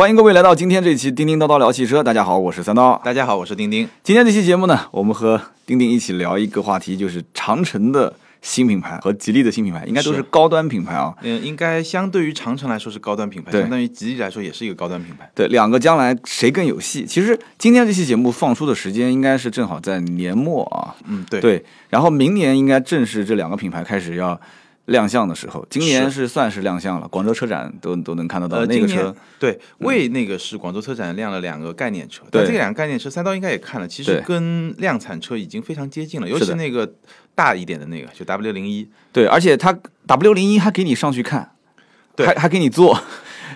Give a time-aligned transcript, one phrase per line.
[0.00, 2.00] 欢迎各位来到今天这期《叮叮叨叨聊汽车》。
[2.02, 2.98] 大家好，我是三刀。
[3.04, 3.86] 大家好，我是丁丁。
[4.02, 8.10] 今天这期节目呢，我们和丁丁一起聊一个话题，就是长城的
[8.40, 11.14] 新品牌和吉利的新品牌，应该都是是高端品牌啊。
[11.20, 15.30] 嗯，应该相对于长城来说是高端品牌，相当于吉利来说也是一个高端品牌。
[15.34, 17.04] 对，两个将来谁更有戏？
[17.04, 20.96] 其实今天这期节目放出的时间应该是正好在年末啊。
[21.04, 21.42] 嗯，对。
[21.42, 24.40] 对，然后明年应该正是这两个品牌开始要
[24.90, 25.66] 亮相的时候。
[25.68, 26.28] 今年是。
[26.30, 29.12] 算是亮相了，广州车展都都能看得到、呃，那个车。
[29.38, 32.42] 对，为那个是广州车展亮了两个概念车，对。
[32.42, 36.88] 但这两个概念车三刀应该也看了，其实跟量产车已经非常接近了，尤其那个
[37.34, 39.76] 大一点的那个，就 W 零一，对，而且它
[40.06, 41.50] W 零一还给你上去看，
[42.14, 42.26] 对。
[42.26, 42.96] 还还给你坐，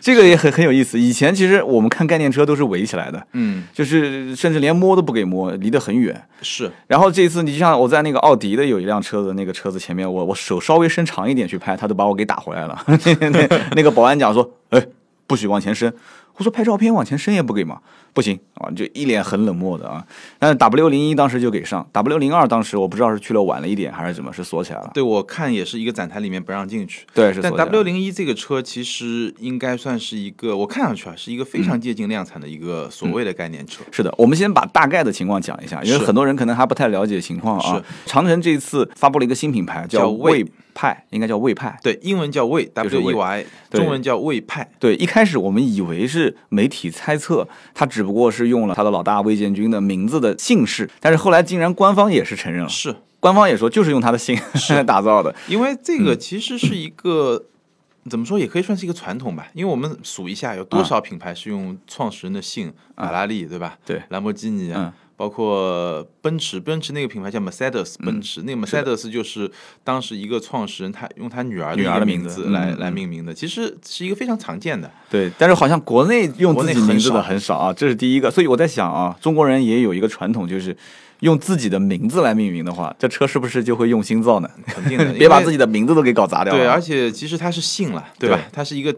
[0.00, 0.98] 这个也很很有意思。
[0.98, 6.20] 以前其实我们看概念车都是围起来的，嗯，就是甚至连摸都不给摸，离得很远。
[6.42, 12.82] 是然后这一次，你就像我在那个奥迪的有一辆车子，那个车子前面，我我手稍微伸长一点去拍，他都把我给打回来了。
[13.20, 14.86] 那那那个保安讲说，哎，
[15.26, 15.92] 不许往前伸。
[16.36, 17.78] 我说拍照片往前伸也不给嘛，
[18.14, 20.02] 不行啊，就一脸很冷漠的啊。
[20.38, 24.90] 但是 W 零一当时就给上，W 零二当时我不知道是去了晚了一点还是怎么，是锁起来了。
[24.94, 27.04] 对我看也是一个展台里面不让进去。
[27.12, 33.82] 对，是 W 零一这个车其实应该算是一个，我看上去啊是一个非常接近量产的一个所谓的概念车。
[33.90, 37.82] 是的，我们先把大概的情况讲一下，因为很多人可能还不太了解情况啊。
[38.06, 41.76] 长城这一次发布了一个新品牌，叫叫魏魏派，应该叫魏派。
[41.82, 44.68] 对，英文叫魏就是 W 魏 E Y，对中文叫魏派。
[44.78, 54.38] 对，一开始我们以为是媒体猜测，它只不过是用了他的老大魏建军的名字的姓氏，但是后来竟然官方也是承认了，是官方也说就是用他的姓
[54.86, 55.34] 打造的。
[55.48, 57.42] 因为这嗯个其实是一个、
[58.10, 59.48] 怎么说，也可以算是一个传统吧。
[59.54, 63.78] 因为我们数一下，有多少品牌是用创始人的姓，法拉利对吧？
[63.86, 64.92] 对兰博基尼啊。
[65.14, 69.48] 嗯包括奔驰，奔驰那个品牌叫 Mercedes，奔驰、那个 Mercedes 就是
[69.84, 74.90] 当时一个创始人他用他女儿女儿的名字来、嗯来命名的，其实是一个非常常见的。
[75.08, 78.28] 对，但是好像国内用自己名字的很少啊，这是第一个。
[78.28, 80.76] 所以我在想啊，中国人也有一个传统，就是
[81.20, 84.50] 用自己的名字来命名的话，这车是不是就会用心造呢？
[84.66, 86.58] 肯定的 别把自己的名字都给搞砸掉了。
[86.58, 88.36] 对，而且其实它是姓了，对吧？
[88.36, 88.92] 对它是一个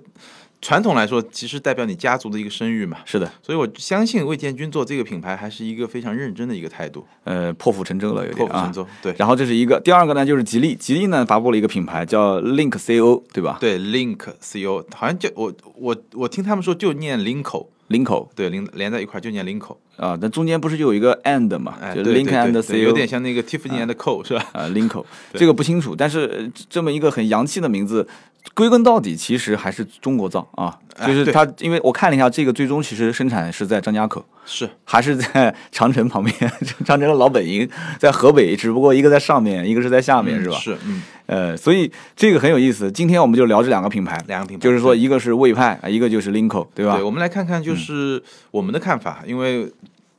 [0.60, 2.98] 传统来说，其实代表你家族的一个声誉嘛。
[3.04, 8.72] 是的，所以我相信魏建军做这个品牌还是一个非常认真的一个态度，呃，破釜沉舟了，有点啊破釜沉。
[8.72, 8.86] 舟。
[9.02, 23.84] 对然后这是一个，第二个呢就是吉利，吉利呢发布了一个品牌叫 Link CO，对吧对，Link CO 好像就我我我听他们说就念 Linko，？Linko 对，连连在一块就念 Linko，啊，那中间不是就有一个 and 嘛，哎，就对 Link 对 and 对 CO，对有点像那个 Tiffany
[23.84, 24.44] and Co 是吧？
[24.52, 28.06] 啊，Linko， 这个不清楚，但是呃这么一个很洋气的名字，
[28.54, 34.24] 归根到底其实还是中国造啊，就是它，因为我看了一下，这个最终其实生产是在张家口。
[34.48, 36.32] 是 还是在长城旁边，
[36.86, 37.68] 长城的老本营
[37.98, 40.56] 在河北，只不过一个在上面，一个是在下面，是吧？
[40.56, 42.88] 是，嗯，呃，所以这个很有意思。
[42.92, 46.94] 今天我们就聊这两个品牌，两个品牌就是说一个是魏派，一个就是 Linko，对吧？
[46.94, 49.68] 对，我们来看看就是我们的看法，因为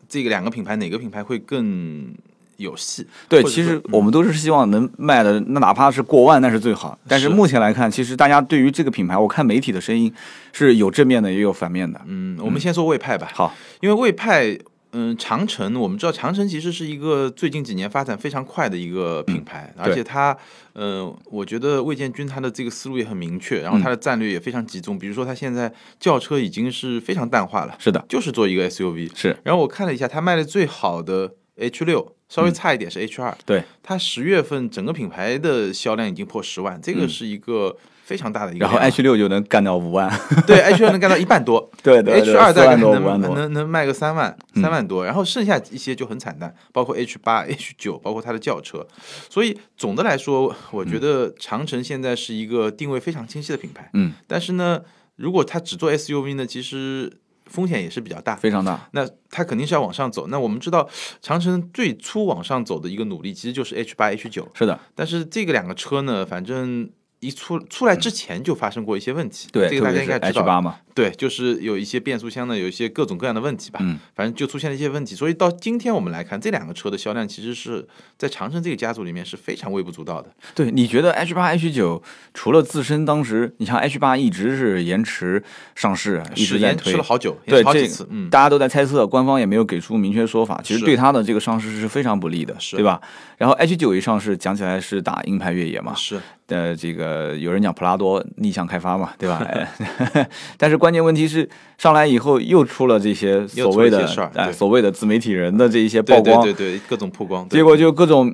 [0.07, 2.13] 这个两个品牌哪个品牌会更
[2.57, 3.05] 有戏？
[3.29, 6.97] 对，其实我们都是希望能卖的，那哪怕是过万，那是最好。
[7.07, 10.11] 但是是目前来看，其实大家对于这个品牌，我看媒体的声音
[10.53, 12.01] 是有正面的，也有反面的。
[12.07, 13.29] 嗯，我们先说魏派吧。
[13.33, 14.57] 好，因为魏派，
[14.91, 20.35] 嗯，长城，我们知道长城其实是一个最近几年发展非常快的一个品牌，而且它，
[20.73, 24.97] 嗯、我觉得魏建军他的这个思路也很明确，然后他的战略也非常集中。
[24.97, 29.11] 比如说，他现在轿车已经是非常淡化了，是的，就是做一个 SUV。
[29.15, 37.75] 是然后我看了一下，他卖的最好的 H 六，稍微差一点是 H 二、对，它十月份整个品牌的销量已经破十万，这个是一个
[38.07, 38.79] 非常大的一个然后。
[38.79, 40.09] H 六就能干到五万，
[40.47, 48.87] 对 H 六能干到一半多， 对 H 二大概4万多能5万多嗯能能卖个三万三万多，然后剩下一些就很惨淡，包括 H 八、H 九，包括它的轿车。
[49.29, 53.89] 所以总的来说，我觉得长城现在是一个定位非常清晰的品牌。
[53.93, 54.81] 嗯，但是呢，
[55.17, 57.11] 如果它只做 SUV 呢，其实
[57.45, 58.37] 风险也是比较大。
[58.37, 58.87] 非常大。
[58.91, 60.27] 那它肯定是要往上走。
[60.27, 60.87] 那我们知道，
[61.21, 64.47] 长城最初往上走的一个努力，其实就是 H 八、H 九。
[64.53, 66.89] 是的，但是这个两个车呢，反正
[67.27, 69.49] 一出出来之前就发生过一些问题。
[69.51, 70.61] 对，这个大家应该知 H 八道。
[70.61, 73.79] 嘛，对，就是有一些变速箱的，有一些各种各样的问题吧。
[73.83, 75.13] 嗯，反正就出现了一些问题。
[75.15, 77.85] 所以到今天我们来看，这两个车的销量其实是
[78.17, 80.31] 在长城这个家族里面是非常微不足道的。
[80.55, 82.01] 对，你觉得 H 八、H 九
[82.33, 85.43] 除了自身当时，你像 H 八一直是延迟
[85.75, 88.07] 上市，一直在推是延迟了，好久，延对好几次。
[88.09, 90.61] 嗯，大家都在猜测，官方也没有给出明确说法。
[90.63, 93.01] 其实对它的这个上市是非常不利的，是对吧？
[93.37, 99.45] 然后 H 九一上市，讲起来是打硬派越野嘛，是呃，这个有人讲普拉多逆向开发嘛，对吧？
[99.47, 100.27] 哎
[100.57, 101.47] 但是关键问题是
[101.77, 104.07] 上来以后又出了这些所谓的
[104.53, 107.47] 所谓的自媒体人的这一些对曝光，对对对，各种曝光。
[107.49, 108.33] 结果就各种。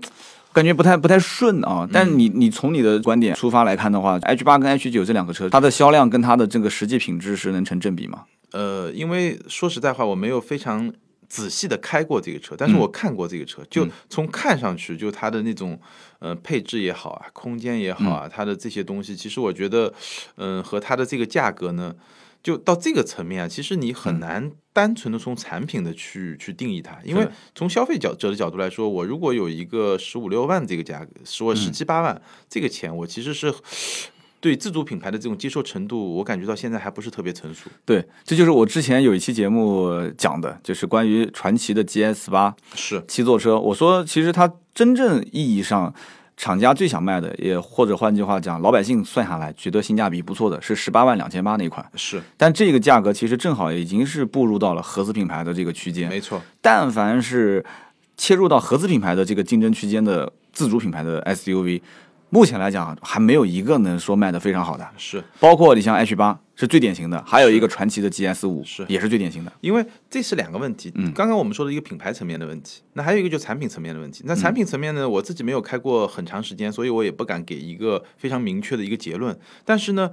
[0.54, 8.19] 感觉不太不太顺啊，但嗯你你从你的观点出发来看的话，H 八跟 H 九这两个车，它的销量跟它的这个实际品质是能成正比吗？
[8.51, 10.94] 呃，因为说实在话，我没有非常
[11.33, 15.80] 仔细的开过这个车，但是我看过这个车，就从看上去，就它的那种
[16.19, 19.91] 呃配置也好啊，空间也好啊，它的这些东西，其实我觉得，
[20.35, 21.95] 嗯、和它的这个价格呢。
[22.44, 27.25] 就到这个层面啊，其实你很难单纯的从产品的去去定义它，因为
[27.56, 33.50] 从消费角者的角度来说，我如果有一个十五六万这个价格，十或十七八万这个钱，我其实是
[34.44, 37.69] 对自主品牌的这种接受程度，我感觉到现在还不是特别成熟。
[37.86, 43.57] 对，这就是我之前有一期节目讲的，就是关于传祺的 GS 八是七座车。
[43.57, 45.94] 我说，其实它真正意义上，
[46.36, 51.90] 厂家最想卖的，也或者换句话讲，老百姓算下来觉得性价比不错的是十八万两千八那一款。
[51.95, 56.10] 是，但这个价格其实正好已经是步入到了合资品牌的这个区间。
[56.10, 57.63] 没错，但凡是
[58.18, 61.81] 切入到合资品牌的这个竞争区间的自主品牌的 SUV，
[62.33, 64.89] 目前来讲还没有一个能说卖的非常好的。
[64.97, 69.53] 是包括你像 H 八是最典型的，还有一个传奇的 GS 五是也是最典型的。
[69.62, 70.91] 因为这是两个问题。
[70.95, 74.24] 嗯刚刚我们说的一个品牌层面的问题，那还有一个就是产品层面的问题。
[74.25, 79.38] 那产品层面呢，我自己没有开过很长时间，所以我也不敢给一个非常明确的一个结论。
[79.63, 80.09] 但是呢，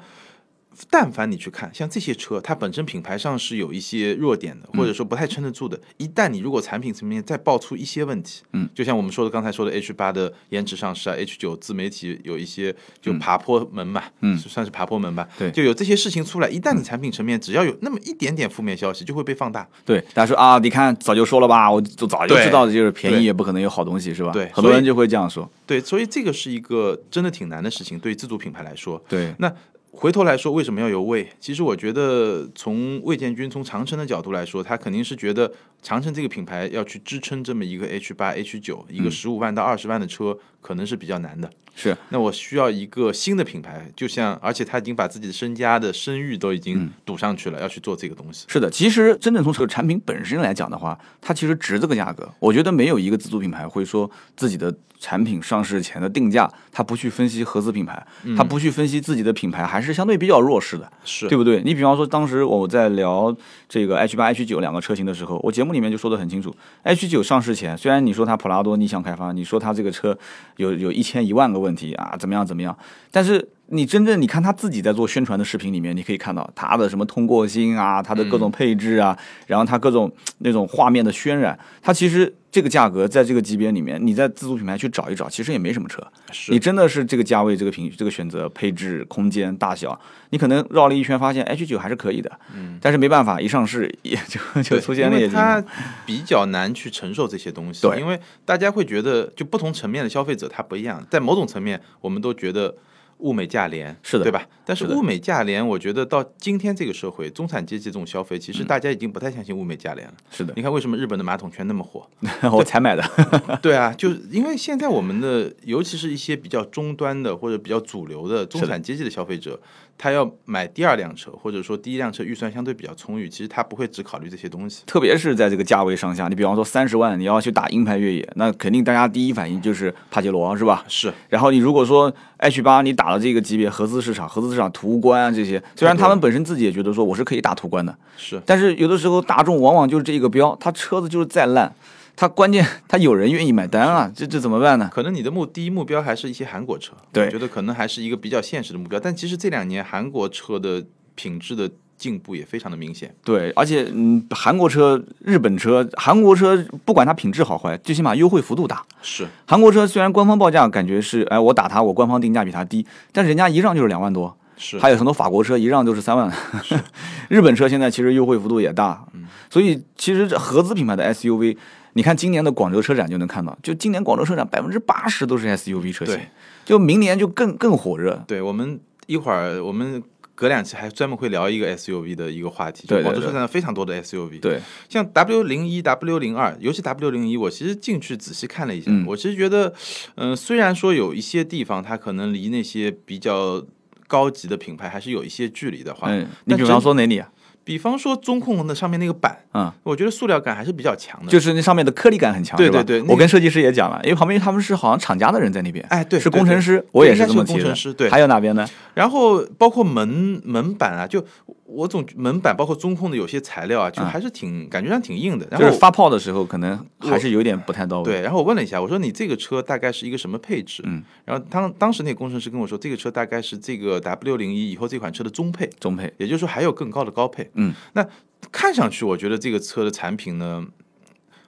[0.88, 5.78] 但凡你去看，像这些车，它本身品牌上是有一些弱点的，或者说不太撑得住的。
[5.98, 16.48] 一旦你如果产品层面再爆出一些问题，嗯，就像我们说的刚才说的 H 八的延迟上市啊，H 九自媒体有一些就爬坡门嘛，嗯算是爬坡门吧，对就有这些事情出来。
[16.48, 19.68] 一旦你产品层面只要有那么一点点负面消息，就会被放大。
[19.84, 24.32] 对，大家说啊，你看早就说了吧，我就早就知道的，就是便宜也不可能有好东西，是吧？
[24.32, 25.50] 对很多人就会这样说。
[25.66, 29.02] 对，所以这个是一个真的挺难的事情，对自主品牌来说。
[29.08, 29.52] 对，那
[29.92, 31.28] 回头来说，为什么要有魏？
[31.40, 35.52] 其实我觉得，从魏建军、从长城的角度来说，他肯定是觉得
[35.82, 41.50] 长城这个品牌要去支撑这么一个 H 八、H 九，一个十五万到二十万的车，可能是比较难的。
[41.74, 48.44] 是那我需要一个新的品牌，就像，而且他已经把自己的身家的声誉都已经赌上去了，要去做这个东西。
[48.48, 48.68] 是的。
[48.68, 52.28] 其实真正从这个产品本身来讲的话，它其实值这个价格。
[52.38, 58.04] 我觉得没有一个自主品牌会说自己的产品上市前的定价，他不去分析合资品牌，
[58.36, 60.90] 他不去分析自己的品牌还是相对比较弱势的。
[61.04, 61.62] 是对不对？
[61.64, 63.34] 你比方说，当时我在聊
[63.68, 70.16] 这个 H 八、H 九两个车型的时候，我节目里面就说的很清楚，H 九上市前，虽然你说它普拉多逆向开发，你说它这个车
[70.56, 72.76] 有有一千一万个问题啊，怎么样怎么样，
[73.10, 86.04] 但是你真正你看他自己在做宣传的视频里面，你可以看到它的什么通过性啊，它的各种配置啊，然后它各种那种画面的渲染，它其实这个价格在这个级别里面，你在自主品牌去找一找，其实也没什么车。
[86.48, 89.98] 你真的是这个价位、这个品、这个选择、配置、空间、大小，
[90.30, 92.30] 你可能绕了一圈，发现 H 九还是可以的。
[92.54, 95.28] 嗯，但是没办法，一上市也就 就出现了。
[95.28, 95.64] 它
[96.04, 102.74] 比较难去承受这些东西，对因为大家会觉得，就不同层面的消费者他不一样，在某种层面，我们都觉得
[103.20, 104.46] 物美价廉，是的对吧？
[104.64, 110.14] 但是物美价廉，我觉得到今天这个社会，中产阶级这种消费，其嗯实大家已经不太相信物美价廉了。
[110.30, 112.08] 是的，你看为什么日本的马桶圈那么火？
[112.52, 113.02] 我才买的。
[113.62, 119.60] 对啊，就是因为现在我们的，尤其是一些比较终端的或者比较主流的中产阶级的消费者，
[120.02, 124.82] 他要买第二辆车，或者说第一辆车预算相对比较充裕，其实他不会只考虑这些东西。
[124.86, 130.82] 特别是在这个价位上下，你比方说三十万，你要去打硬派越野，那肯定大家第一反应就是帕杰罗，是吧？
[130.88, 141.70] 是然后你如果说 H 八，你打了这个级别合资市场，合资市场途观啊这些，虽然他们本身自己也觉得说我是可以打途观的，是，但是有的时候大众往往就是这一个标，它车子就是再烂，
[142.16, 144.90] 它关键 它有人愿意买单啊，这这怎么办呢？
[144.92, 148.98] 可能你的目第一目标还是一些韩国车，对我觉得可能还是一个比较现实的目标。
[149.00, 153.14] 但其实这两年韩国车的品质的进步也非常的明显。
[153.22, 158.82] 对，而且嗯，韩国车、日本车、韩国车不管它品质好坏，最起码优惠幅度大。
[159.02, 166.32] 是韩国车虽然官方报价感觉是，哎，我打它，我官方定价比它低，但是人家一让就是两万多，是，还有很多法国车一让就是三万。
[167.28, 171.56] 日本车现在其实优惠幅度也大，嗯所以其实这合资品牌的 SUV，
[171.94, 176.28] 你看今年的广州车展就能看到，就今年广州车展百分之八十都是 SUV 车型对，
[176.64, 178.22] 就明年就更更火热。
[178.26, 180.02] 对我们一会儿我们
[180.34, 189.04] 隔两期还专门会聊一个 SUV 的一个话题，就广州车展非常多的 SUV，对，像 W 零一、W 零二，尤其 W 零一，我其实进去仔细看了一下，嗯。
[189.06, 189.74] 我其实觉得，
[190.14, 193.62] 嗯、虽然说有一些地方它可能离那些比较
[194.06, 197.28] 高级的品牌还是有一些距离的话，嗯，你比方说哪里啊？
[197.70, 201.30] 比方说中控的上面那个板，嗯，我觉得塑料感还是比较强的。
[201.30, 207.58] 就是那上面的颗粒感很强，对对对我跟设计师也讲了，因为旁边他们是好像厂家的人在那边，哎对是工程师，我也是这么提的。
[207.60, 208.68] 工程师对还有哪边呢？
[208.92, 211.24] 然后包括门门板啊，就
[211.70, 215.46] 我总门板包括中控的有些材料啊，就还是挺、感觉上挺硬的。
[215.50, 218.04] 然后就是发泡的时候可能还是有点不太到位。
[218.04, 220.82] 对，然后我问了一下，我说你这个车大概是一个什么配置？
[220.84, 227.50] 嗯，然后当当时那个工程师跟我说，这个车大概是这个 W 零一以后这款车的中配，中配，也就是说还有更高的高配。
[227.54, 228.06] 嗯，那
[228.50, 230.66] 看上去我觉得这个车的产品呢，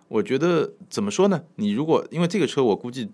[0.08, 1.42] 我觉得怎么说呢？
[1.56, 3.10] 你如果因为这个车，我估计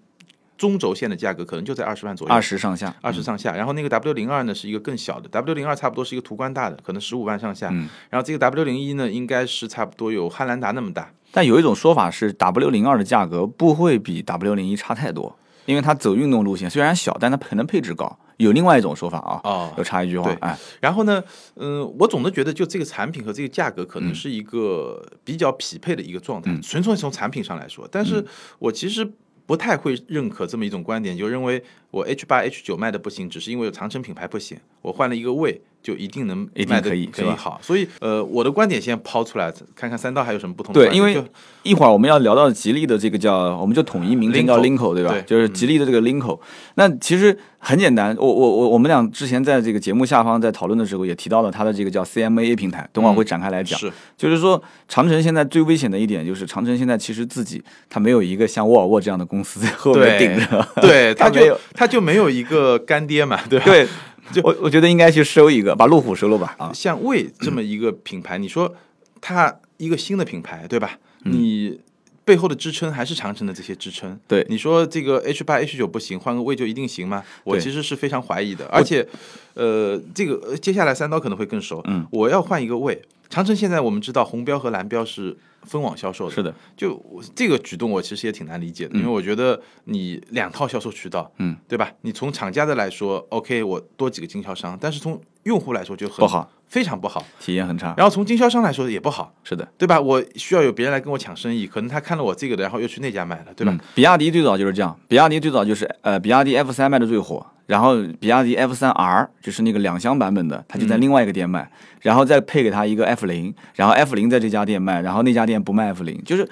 [0.59, 3.57] 中轴线的价格可能就在二十万左右，二十上下，二十上下。
[3.57, 7.69] 然后那个 W 零二呢是一个更小的，W 零二差不多是一个途观大的，可能十五万上下。
[7.73, 11.11] 嗯然后这个 W 零一呢，应该是差不多有汉兰达那么大。
[11.31, 18.19] 但有一种说法是，W 零二的价格不会比 W 零一差太多，因为它走运动路线，虽然小，但它可能配置高。
[18.39, 21.21] 有另外一种说法啊，哦要插一句话对，哎，然后呢，
[21.57, 27.89] 嗯、我总的觉得就这个产品和这个价格嗯可能是一个比较匹配的一个状态，纯粹从产品上来说。
[27.91, 28.25] 但嗯是
[28.61, 29.05] 我其实
[29.49, 37.59] 不太会认可这么一种观点，就认为我 H 八 H 九卖的不行，只是因为有长城品牌不行，我换了一个位就一定能一定可以是吧好。
[37.63, 41.03] 所以呃，我的观点先抛出来，看看三刀还有什么不同对，因。
[41.03, 41.23] 为
[41.65, 45.11] 一会儿我们要聊到吉利的这个叫，我们就统一名称叫 Linko 对吧？
[45.11, 46.39] 对就是吉利的这个 Linko。
[46.77, 53.79] 那其实很简单，我我我我们俩之前在这个节目下方在讨论的时候也提到了它的这个叫 CMA 平台，等会儿会展开来讲。
[53.79, 60.67] 是就是说，长城现在最危险的一点就是，长城现在其实自己它没有一个像沃尔沃这样的公司在后面顶着。
[60.81, 63.65] 对，他 它就它就没有一个干爹嘛，对吧？
[63.67, 63.87] 对，
[64.45, 66.55] 我我觉得应该去收一个，把路虎收了吧。
[66.59, 68.75] 啊，像魏这么一个品牌，你说
[69.21, 70.99] 它一个新的品牌，对吧？
[71.25, 71.81] 你
[72.25, 74.19] 背后的支撑还是长城的这些支撑。
[74.29, 77.25] 对你说这个 H 八 H 九不行，换个魏就一定行吗？
[77.45, 78.67] 我其实是非常怀疑的。
[78.67, 79.07] 而且，
[79.55, 81.83] 呃，这个呃接下来三刀可能会更熟。
[81.87, 83.03] 嗯，我要换一个魏。
[83.31, 85.37] 长城现在我们知道红标和蓝标是
[85.69, 91.93] 分网销售的，是的，就我这个举动，我其实也挺难理解的，因为我觉得你两套销售渠道，嗯，对吧？
[92.01, 97.25] 你从厂家的来说，OK，我多几个经销商，但是从用户来说就很不好，非常不好。
[97.41, 97.95] 体验很差。
[97.97, 100.01] 然后从经销商来说也不好，是的，对吧？
[100.01, 103.73] 我需要有别人来跟我抢生意，可能他看了我这个的，然后又去那家买了，对吧？
[103.73, 111.71] 嗯比亚迪最早就是这样，比亚迪最早就是呃，比亚迪 F 三卖的最火，然后比亚迪 F 三 R 就是那个两厢版本的，他就在另外一个店卖，
[112.03, 116.49] 然后再配给他一个 F 零，然后 F 零在这家店卖，然后那家店不卖 F 零，就是。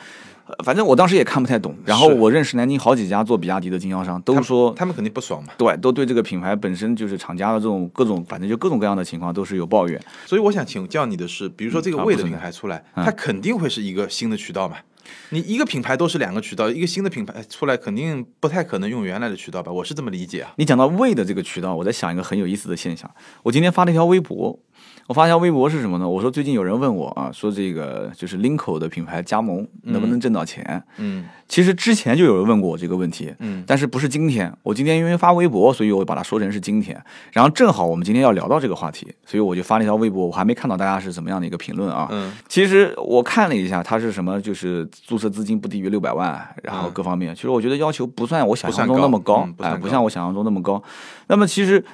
[0.59, 5.53] 呃反正我当时也看不太懂，然后我认识南京好几家做比亚迪的经销商，都说他们肯定不爽嘛。
[5.59, 10.01] 对，都对这个品牌本身就是厂家的这种各种，反正就各种各样的情况都是有抱怨。
[10.25, 14.77] 所以我想请教你的是，比如说这个魏的品牌出来，嗯它肯定会是一个新的渠道嘛？
[15.31, 19.71] 你一个品牌都是两个渠道，一个新的品牌出来，肯定不太可能用原来的渠道吧？
[19.71, 20.53] 我是这么理解啊。
[20.57, 23.09] 你讲到魏的这个渠道，我在想一个很有意思的现象。
[23.45, 24.59] 我今天发了一条微博，
[25.07, 26.09] 我发一条微博是什么呢？
[26.09, 30.83] 我说最近有人问我啊，说这个就是 Linko 的品牌加盟能不能挣到钱？
[30.99, 34.53] 嗯其实之前就有人问过我这个问题，嗯但是不是今天。
[34.65, 37.01] 我今天因为发微博，所以我把它说成是今天。
[37.31, 40.27] 然后正好我们今天要聊到这个话题，所以我就发了一条微博。
[40.27, 42.09] 我还没看到大家是怎么样的一个评论啊。
[42.11, 50.83] 嗯其实我看了一下，它是什么，就是注册资金不低于六百万，然后嗯各方面，其实我觉得要求不算我想象中那么高哎，不像我想象中那么高。
[51.29, 51.85] 那么其实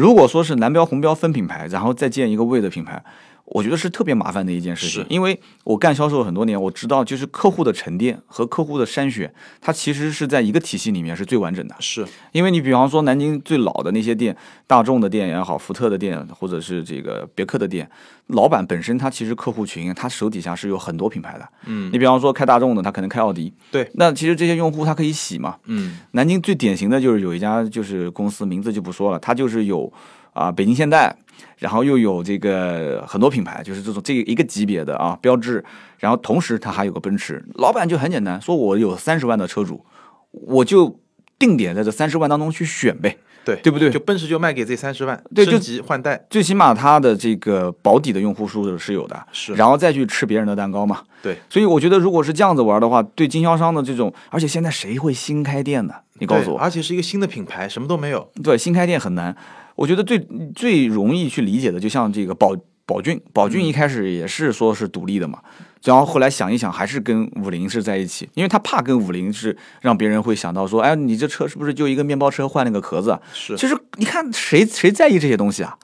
[0.00, 3.04] 如果说是蓝标红标分品牌，然后再建一个魏的品牌。
[3.50, 11.74] 我觉得是特别麻烦的一件事情是，因为我干销售很多年，我知道就是客户的沉淀和客户的筛选，它其实是在一个体系里面是最完整的。
[11.80, 17.90] 是因为你比方说南京最老的那些店，大众的店也好，福特的店，或者是这个别克的店，
[18.28, 21.48] 老板本身他其实客户群，他手底下是有很多品牌的。
[21.66, 23.52] 嗯你比方说开大众的，他可能开奥迪。
[23.72, 25.56] 对，那其实这些用户他可以洗嘛。
[25.64, 29.92] 嗯南京最典型的就是有一家就是公司名字就不说了，它就是有
[30.40, 31.14] 啊、北京现代，
[31.58, 35.62] 然后又有这个很多品牌，就是这种这一个级别的啊标志，
[35.98, 39.84] 然后同时它还有个奔驰，老板就很简单，说我有三十万的车主，
[40.30, 40.98] 我就
[41.38, 51.02] 定点在这三十万当中去选呗，对对不对就奔驰就卖给这三十万，对就升级换代最起码它的这个保底的用户数是有的，是然后再去吃别人的蛋糕嘛。
[51.22, 55.94] 对，所以我觉得如果是这样子玩的话，对经销商的这种，而且现在谁会新开店呢？
[56.14, 58.30] 你告诉我，而且是一个新的品牌，什么都没有。
[58.42, 59.36] 对，新开店很难。
[59.80, 60.18] 我觉得最
[60.54, 65.38] 最容易去理解的，就像这个宝宝骏，宝骏一开始也是说是独立的嘛，
[65.82, 73.18] 然后后来想一想，还是跟五菱是在一起，因为他怕跟五菱是让别人会想到说，哎，你这车是不是就一个面包车换了个壳子啊？
[73.32, 75.78] 是其实你看谁谁在意这些东西啊？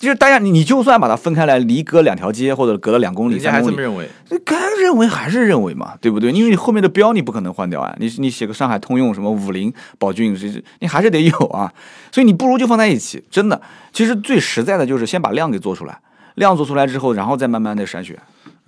[0.00, 4.08] 就是大家你你就算把它分开来，离隔两条街或者隔了两公里、人家还三公里，这么认为，
[4.46, 6.32] 该认为还是认为嘛，对不对？
[6.32, 11.70] 因为你后面的标你不可能换掉啊，你你写个上海通用什么五菱、宝骏，这这你还是得有啊，
[12.10, 13.60] 所以你不如就放在一起，真的。
[13.92, 16.00] 其实最实在的就是先把量给做出来，
[16.36, 18.18] 量做出来之后，然后再慢慢的筛选。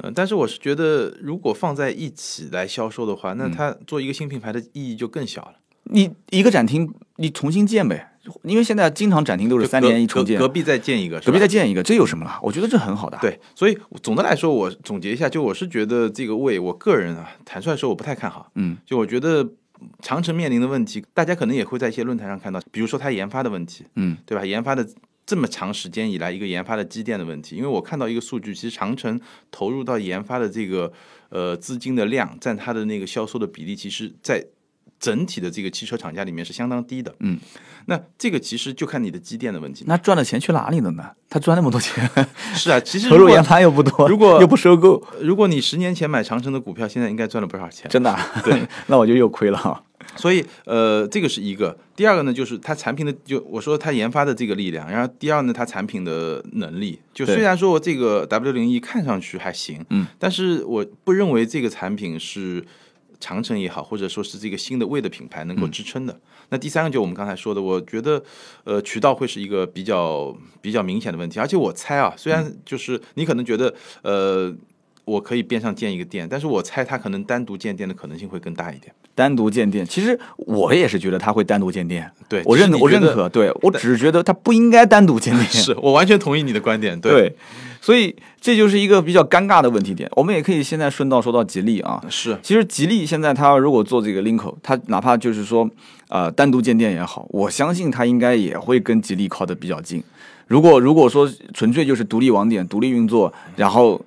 [0.02, 5.54] 嗯，但是我是觉得，如果放在一起来销售的话，那嗯它做一个新品牌的意义就更小了。
[5.84, 8.11] 你一个展厅你重新建呗，
[8.44, 12.38] 因为现在经常展厅都是三年一重建，隔隔壁再建一个，隔壁再建一个，这有什么了？
[12.42, 18.50] 我觉得这很好的。，对，所以总的来说，我总结一下，就我是觉得这个位，我个人啊，坦率说，我不太看好。
[18.54, 19.48] 嗯，就我觉得
[20.00, 24.46] 长城面临的问题，大家可能也会在一些论坛上看到，比如说它研发的问题，嗯，对吧？
[24.46, 24.88] 研发的
[25.26, 27.56] 这么长时间以来一个研发的积淀的问题。
[27.56, 30.92] 因为我看到一个数据，其实长城投入到研发的这个
[31.30, 34.44] 呃资金的量，占它的那个销售的比例，其实在
[35.02, 37.12] 整体的这个汽车厂家里面是相当低的。
[37.18, 37.36] 嗯，
[37.86, 39.84] 那这个其实就看你的积淀的问题。
[39.88, 41.10] 那赚的钱去哪里了呢？
[41.28, 42.08] 他赚那么多钱，
[42.54, 47.90] 是啊，其实投入研发又不多，如果又不收购，如果你十年前买长城的股票，现在应该赚了不少钱。
[47.90, 49.82] 真的啊，对， 那我就又亏了哈。
[50.16, 51.74] 所以，呃，这个是一个。
[51.96, 54.90] 第二个呢，就是它产品的，就我说它研发的这个力量。
[54.90, 57.00] 然后第二呢，它产品的能力。
[57.14, 62.62] 就虽然说我这个 W 零一看上去还行，嗯，但是我不认为这个产品是
[63.22, 66.18] 长城也好，或者说是这个新的魏的品牌能够支撑的。
[66.48, 68.20] 那第三个就我们刚才说的，我觉得，
[68.64, 71.38] 呃，渠道会是一个比较比较明显的问题。
[71.38, 74.52] 而且我猜啊，虽然就是你可能觉得，呃。
[75.04, 78.94] 我可以边上建一个店，但是我猜他可能单独建店的可能性会更大一点。
[79.16, 87.36] 单独建店，其实我也是觉得他会单独建店，对我认我认可，对我只是觉得他不应该单独建店， 是我完全同意你的观点，对，对，
[87.82, 90.08] 所以这就是一个比较尴尬的问题点。
[90.14, 95.68] 我们也可以现在顺道说到吉利啊，是其实吉利现在它如果做这个 Linko，它哪怕就是说
[96.08, 100.02] 呃单独建店也好，我相信它应该也会跟吉利靠得比较近。
[100.46, 104.00] 如果如果说纯粹就是独立网点、独立运作，然后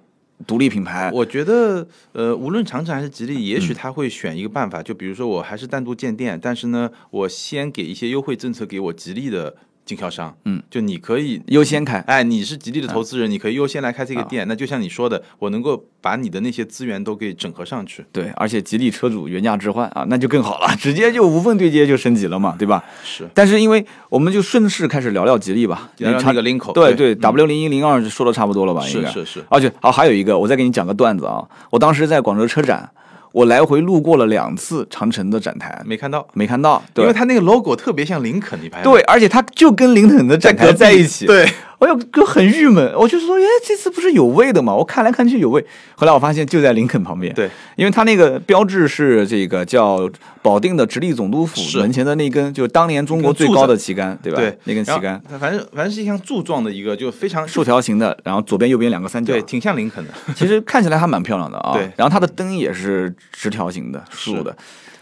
[0.45, 9.55] 独立品牌，我觉得，呃，无论长城还是吉利，也嗯许他会选一个办法，就比如说我还是单独建店，但是呢，我先给一些优惠政策给我吉利的
[9.85, 11.99] 经销商，嗯，就你可以优先开。
[12.07, 14.47] 哎，你是吉利的投资人，你可以优先来开这个店。
[14.47, 18.03] 那就像你说的，我能够把你的那些资源都给整合上去。
[18.11, 22.83] 对，而且吉利车主原价置换啊，那就更好了， 直接就无缝对接就升级了嘛，对吧？
[23.03, 28.81] 是，但是因为我们就顺势开始聊聊吉利吧，长聊聊那个 Linko，对对，W 零一零二说的差不多了吧？
[28.89, 31.47] 应该是是是，而且好，还有一个，我再给你讲个段子啊。
[31.69, 32.89] 我当时在广州车展，
[33.35, 36.81] 我来回路过了两次长城的展台，没看到，没看到。
[36.93, 37.03] 对。
[37.03, 41.45] 因为它那个 logo 特别像林肯，你发现吗对，而且它就跟林肯的展台在一起，对，
[41.79, 44.73] 我有就很郁闷，我就说，哎，这次不是有位的吗？
[44.73, 45.65] 我看来看去有位，
[45.95, 50.09] 后来我发现就在林肯旁边，对，因为它那个标志是这个叫
[50.41, 54.39] 保定的直隶总督府门前的那根，就是当年中国最高的旗杆，对吧？
[54.39, 60.13] 对，那根旗杆，它反正反正是一项柱状的一个，就非常竖条形的，然后左边右边两个三角，对，挺像林肯的。
[60.35, 61.73] 其实看起来还蛮漂亮的啊。
[61.73, 61.91] 对。
[61.97, 64.43] 然后它的灯也是直条形的竖是。
[64.43, 64.55] 的，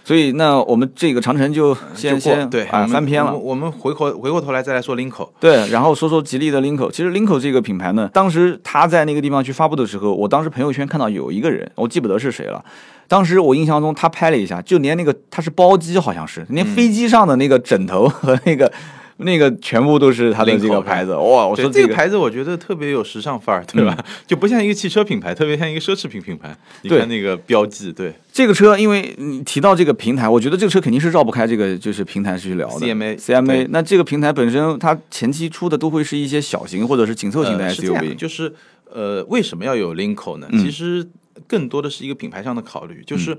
[0.04, 2.38] 所以那我们这个长城就先就过
[2.72, 3.38] 啊翻篇了我。
[3.38, 6.92] 们我们回过回过头来再来说 Linko，对，然后说说吉利的 Linko。
[6.92, 12.64] 其实 Linko 这个品牌呢，当时他在那个地方去发布的时候，我当时朋友圈看到有一个人，我记不得是谁了。
[13.08, 18.72] 当时我印象中他拍了一下，就连那个他是包机，好像是连飞机上的那个枕头和那个、
[19.18, 21.14] 那个全部都是他的这个牌子。
[21.14, 23.98] 哇，我对说个这个牌子，我觉得特别有时尚范儿，对吧？
[24.28, 26.56] 就不像一个汽车品牌，特别像一个奢侈品品牌。
[26.82, 33.68] 你对看那个标记，对这个车，因为你提到这个平台，我觉得这个车肯定是绕不开这个就是平台去聊的 CMA CMA。
[33.70, 38.16] 那这个平台本身，它前期出的都会是一些小型或者是紧凑型的，SUV。
[38.16, 38.54] 就是
[38.92, 40.48] 呃，为什么要有 Linko 呢？
[40.52, 41.08] 嗯其实
[41.54, 43.38] 更多的是一个品牌上的考虑，就是、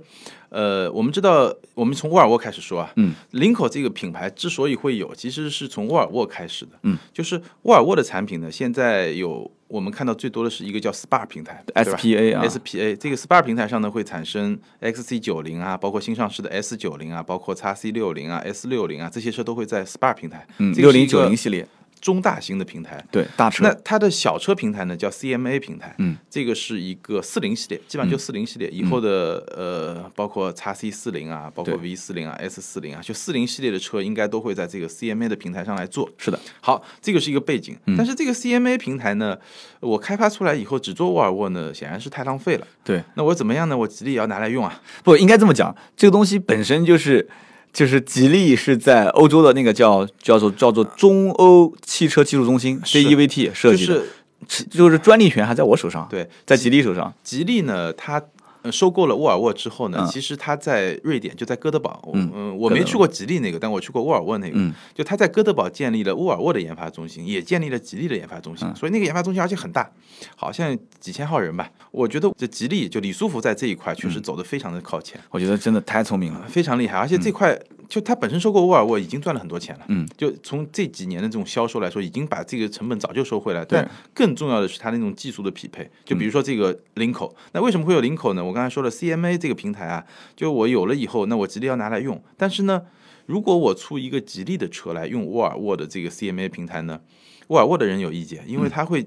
[0.48, 12.46] 呃，我们知道，我们从沃尔沃开始说啊，嗯，Linko 这个品牌之所以会有，其实是从沃尔沃开始的，嗯，就是沃尔沃的产品呢，现在有我们看到最多的是一个叫 SPA 平台 SPA 啊。
[12.46, 21.66] SPA 这个 SPA 平台上呢，会产生 XC 九零啊，包括新上市的 S 九零啊，包括 x C 六零啊、S 六零啊，这些车都会在 SPA 平台，嗯，这六零九零系列，
[22.04, 23.02] 中大型的平台。
[23.10, 23.64] 对大车。
[23.64, 36.06] 那它的小车平台呢，叫 CMA 平台，嗯，这个是一个四零系列，基本上就四零系列，以后的呃，包括 x C 四零啊，包括 V 四零啊、S 四零啊，就四零系列的车应该都会在这个 CMA 的平台上来做。
[36.18, 39.38] 是的，好，这个是一个背景，但是这个 CMA 平台呢，
[39.80, 42.66] 我开发出来以后只做沃尔沃呢，显然是太浪费了。
[42.84, 43.78] 对，那我怎么样呢？
[43.78, 44.82] 我吉利也要拿来用啊。
[45.02, 47.26] 不应该这么讲，这个东西本身就是。
[47.74, 52.98] 就是吉利是在欧洲的那个叫叫做叫做中欧汽车技术中心是。
[53.02, 54.02] JEVT 设计的，
[54.48, 57.12] 是就是专利权还在我手上，对在吉利手上。
[57.22, 58.22] 吉利呢，它
[58.64, 60.08] 呃收购了沃尔沃之后呢，嗯。
[60.08, 64.72] 其实他在瑞典，就在哥德堡，嗯嗯、我没去过吉利那个，但我去过沃尔沃那个，嗯。
[64.94, 68.56] 就他在哥德堡建立了沃尔沃的研发中心，也建立了吉利的研发中嗯。
[68.56, 69.88] 心，所以那个研发中心而且很大，
[70.34, 71.70] 好像几千号人吧。
[71.90, 74.10] 我觉得这吉利就李书福在这一块确嗯。
[74.10, 76.44] 实走得非常的靠前，我觉得真的太聪明了。
[76.48, 83.62] 非常厉害，而且这块、就他本身收购沃尔沃已经赚了很多钱了，嗯，就从这几年的这种销售来说，已经把这个成本早就收回来。
[83.64, 88.44] 对但更重要的是他那种技术的匹配，就比如说这个 Linko，、那为什么会有 Linko 呢？
[88.44, 92.82] 我刚才说了 CMA 这个平台啊，就我有了以后，那我吉利要拿来用，但是呢，
[93.26, 97.00] 如果我出一个吉利的车来用沃尔沃的这个 CMA 平台呢，
[97.48, 99.06] 沃尔沃的人有意见，因为它会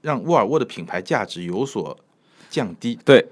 [0.00, 1.98] 让沃尔沃的品牌价值有所
[2.48, 2.98] 降低。
[3.04, 3.26] 对，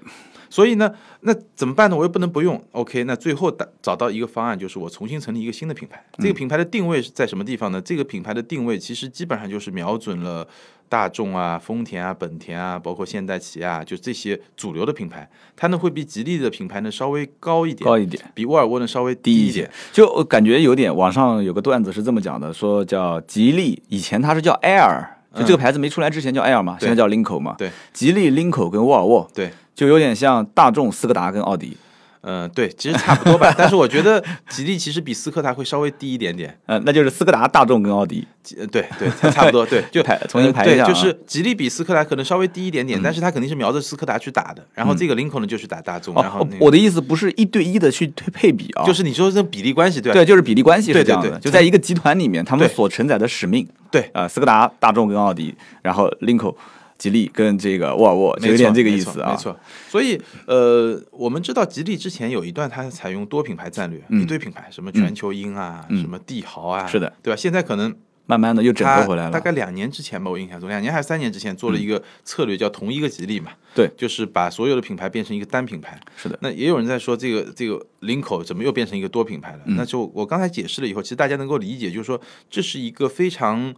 [0.53, 1.97] 所以呢，那怎么办呢？
[1.97, 2.63] 我又不能不用。
[2.73, 6.05] OK，那最后的找到一个方案，就是我重新成立一个新的品牌。
[6.19, 7.81] 这个品牌的定位是在什么地方呢？
[7.81, 10.47] 这个品牌的定位其实基本上就是瞄准了
[10.87, 15.27] 大众啊、丰田啊、本田啊，包括现代起亚，就这些主流的品牌。
[15.55, 19.67] 它呢会比吉利的品牌呢稍微高一点，高一点，比沃尔沃呢稍微低一点。
[19.91, 27.55] 就感觉有点，网上有个段子是这么讲的，说叫吉利以前它是叫 Air，就这个牌子没出来之前叫 Air 嘛，现在叫 Linko 嘛。
[27.57, 29.27] 对，吉利、Linko 跟沃尔沃。
[29.33, 29.51] 对。
[29.75, 31.75] 就有点像大众、斯柯达跟奥迪，
[32.23, 33.53] 嗯，对，其实差不多吧。
[33.57, 36.57] 但是我觉得吉利其实比斯柯达会稍微低一点点。
[36.67, 38.25] 嗯，那就是斯柯达、大众跟奥迪。
[38.71, 39.65] 对对，差不多。
[39.65, 40.85] 对， 就排重新排一下。
[40.85, 44.65] 对，就是吉利比斯柯达可能稍微低一点点，但是它肯定是瞄着斯柯达去打的。
[44.73, 46.15] 然后这个林肯呢就去打大众。
[46.15, 51.37] 然后我的意思不是一对一的去配配比啊，就是你说这比例关系对对，就是比例关系是这样的。
[51.39, 53.67] 就在一个集团里面，他们所承载的使命。
[53.91, 56.49] 对啊，斯柯达、大众跟奥迪，然后林肯。
[56.97, 59.57] 吉利跟这个沃尔沃有点这个意思啊，没错。
[59.89, 67.35] 所以呃，我们知道吉利之前有一段它采用多品牌战略，一堆品牌，什么全球鹰啊，什么帝豪啊，是的，对吧？
[67.35, 67.93] 现在可能
[68.25, 69.31] 慢慢的又整合回来了。
[69.31, 73.51] 大概两年之前吧，我印象中，两年还是三年之前做了一个策略，叫同一个吉利嘛。
[73.75, 75.99] 对，就是把所有的品牌变成一个单品牌。
[76.15, 76.37] 是的。
[76.41, 79.59] 那也有人在说，这个这个领口怎么又变成一个多品牌了？
[79.65, 83.75] 那就我刚才解释了以后，其实大家能够理解，就是说这是一个非常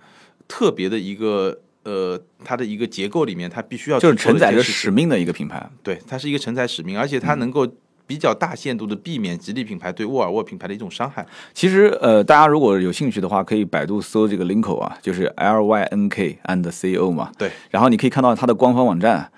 [0.48, 1.62] 特别的一个。
[1.86, 7.68] 呃，它的一个结构里面，它必须要就是承载着使命的一个品牌，对，它是一个承载使命，而且它能够
[8.08, 11.26] 比较大限度的避免吉利品牌对沃尔沃品牌的一种伤害。
[11.54, 19.32] 其实，呃，大家如果有兴趣的话，可以百度搜这个 Linko 啊，就是 L Y N K and C O 嘛，对，然后你可以看到它的官方网站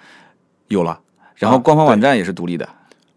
[0.69, 1.01] 有了，
[1.36, 2.67] 然后官方网站也是独立的。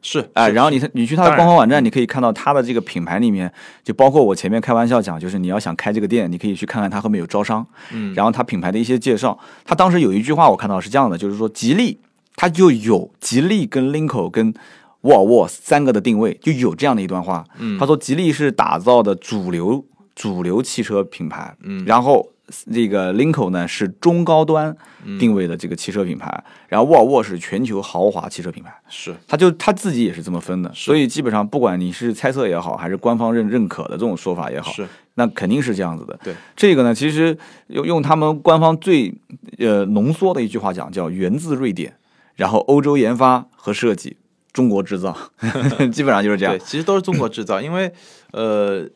[0.03, 3.53] 是啊，然后你你去它的官方网站，你可以看到它的这个品牌里面，
[3.85, 9.39] 就包括我前面开玩笑讲，就是你要想开这个店，你可以去看看它后面有招商，嗯，然后它品牌的一些介绍。
[9.65, 11.99] 它当时有一句话我看到是这样的，就是说吉利
[12.37, 14.55] 它就有吉利跟 Linko 跟
[15.03, 17.45] 沃尔沃三个的定位，就有这样的一段话。
[17.59, 19.85] 嗯，他说吉利是打造的主流
[20.15, 22.29] 主流汽车品牌，嗯，然后。
[22.73, 24.77] 这个 Linko 呢是中高端
[25.19, 36.19] 定位的这个汽车品牌，然后沃尔沃是全球豪华汽车品牌，是，他就他自己也是这么分的，所以基本上不管你是猜测也好，还是官方认认可的这种说法也好，是，那肯定是这样子的。
[36.25, 37.37] 对，这个呢，其实
[37.69, 39.15] 用用他们官方最
[39.59, 41.97] 呃浓缩的一句话讲，叫源自瑞典，
[42.35, 44.17] 然后欧洲研发和设计，
[44.53, 45.17] 中国制造，
[45.93, 46.57] 基本上就是这样。
[46.57, 47.93] 对，其实都是中国制造，因为
[48.33, 48.89] 呃，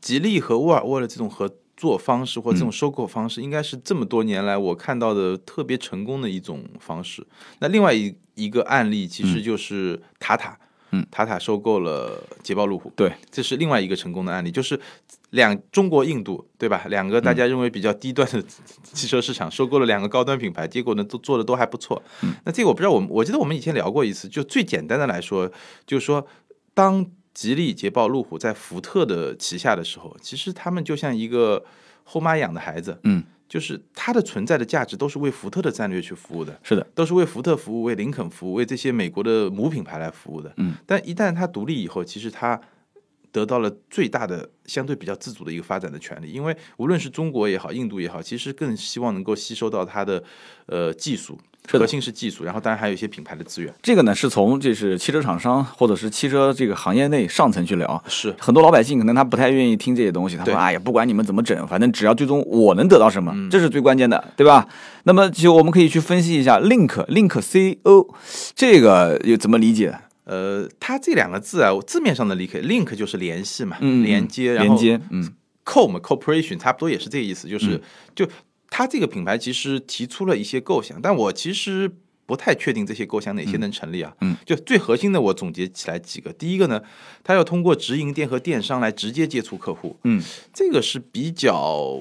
[0.00, 1.50] 吉利和沃尔沃的这种合。
[1.78, 7.24] 做方式或这种收购方式，应该是这么多年来我看到的特别成功的一种方式。
[7.60, 10.58] 那另外一一个案例，其实就是塔塔，
[10.90, 14.78] 嗯，塔塔收购了捷豹路虎，对，这是另外一个成功的案例，就是
[15.30, 16.84] 两中国印度，对吧？
[16.88, 18.42] 两个大家认为比较低端的
[18.82, 22.02] 汽车市场，收购了两个高端品牌，结果呢都做的都还不错。
[22.44, 25.48] 那这个我不知道，我我记得我们以前聊过一次，就最简单的来说，
[25.86, 26.26] 就是说
[26.74, 27.06] 当。
[27.38, 31.64] 吉利、捷豹、路虎在福特的旗下的时候，其实他们就像一个
[32.02, 40.74] 后妈养的孩子，嗯，就是它的存在的价值都是为福特的战略去服务的，是的，都是为福特服务、为林肯服务、为这些美国的母品牌来服务的，嗯。
[40.84, 42.60] 但一旦它独立以后，其实它
[43.38, 50.22] 得到了最大的、相对比较自主的一个发展的权利，因为无论是中国也好、印度也好，其实更希望能够吸收到它的
[50.66, 51.38] 呃技术。
[51.70, 53.70] 核心是技术，然后当然还有一些品牌的资源。
[53.82, 58.02] 这个呢，是从就是汽车厂商或者是汽车这个行业内上层去聊。
[58.08, 64.66] 是很多老百姓可能他不太愿意听这些东西，他说：“哎呀，不管你们怎么整，反正只要最终我能得到什么，这是最关键的，对吧？”
[65.04, 68.14] 那么就我们可以去分析一下 “link link c o”
[68.54, 69.94] 这个又怎么理解？
[70.28, 77.80] 呃，它这两个字啊，字面上的 link，“link” 就是联系嘛，嗯，连接，连接，嗯，“co” 嘛，“corporation” 差不多也是这个意思，就是
[78.14, 78.28] 就。
[78.70, 81.90] 它这个品牌其实提出了一些构想，但我其实
[82.26, 84.14] 不太确定这些构想哪些能成立啊。
[84.20, 86.30] 嗯，就最核心的，我总结起来几个。
[86.34, 86.82] 第一个呢，
[87.24, 89.96] 它要通过直营店和电商来直接接触客户。
[90.04, 91.98] 嗯，这个是比较。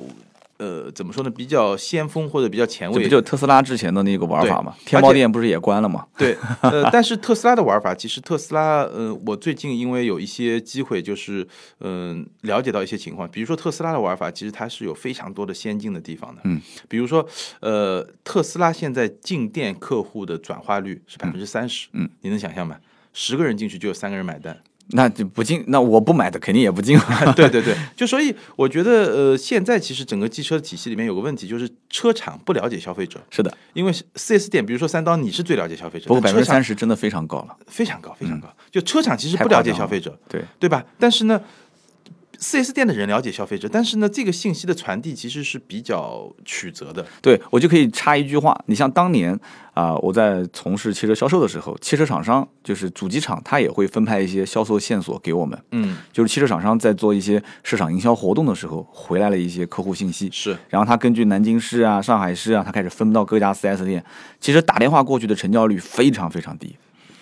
[0.57, 1.29] 呃，怎么说呢？
[1.29, 4.75] 比较先锋或者比较前卫，不就特斯拉之前的那个玩法吗？
[4.85, 6.05] 天猫店不是也关了吗？
[6.17, 11.47] 对，呃， 但是特斯拉的玩法，其实特斯拉，呃，我最近因为有一些机会，就是
[11.79, 16.41] 嗯，了解到一些情况，比如说特斯拉的玩法，其实它是有非常多的先进的地方的。
[16.45, 17.27] 嗯，比如说，
[17.59, 21.87] 呃，特斯拉现在进店客户的转化率是百分之三十。
[21.93, 22.77] 嗯，你能想象吗？
[23.13, 24.55] 十个人进去就有三个人买单。
[24.91, 26.97] 那就不进，那我不买的肯定也不进。
[27.35, 33.19] 对对对，就所以我觉得，呃，现在其实整个汽车体系里面有个问题，就是车厂不了解消费者。
[33.29, 36.07] 是的，因为四 S 店，比如说三刀，你是最了解消费者。
[36.07, 38.47] 不过百分之三十真的非常高了，非常高，非常高。
[38.71, 40.85] 就车厂其实不了解消费者，对对吧？
[40.97, 41.41] 但是呢，
[42.39, 47.05] 4S 店的人了解消费者，但是呢，这个信息的传递其实是比较曲折的。
[47.21, 49.37] 对我就可以插一句话，你像当年
[49.73, 60.57] 啊、我在从事汽车销售的时候，汽车厂商就是主机厂，他也会分派一些销售线索给我们，嗯，就是汽车厂商在做一些市场营销活动的时候，回来了一些客户信息，是。
[60.69, 64.03] 然后他根据南京市啊、上海市啊，他开始分到各家四 S 店，
[64.39, 66.75] 其实打电话过去的成交率非常非常低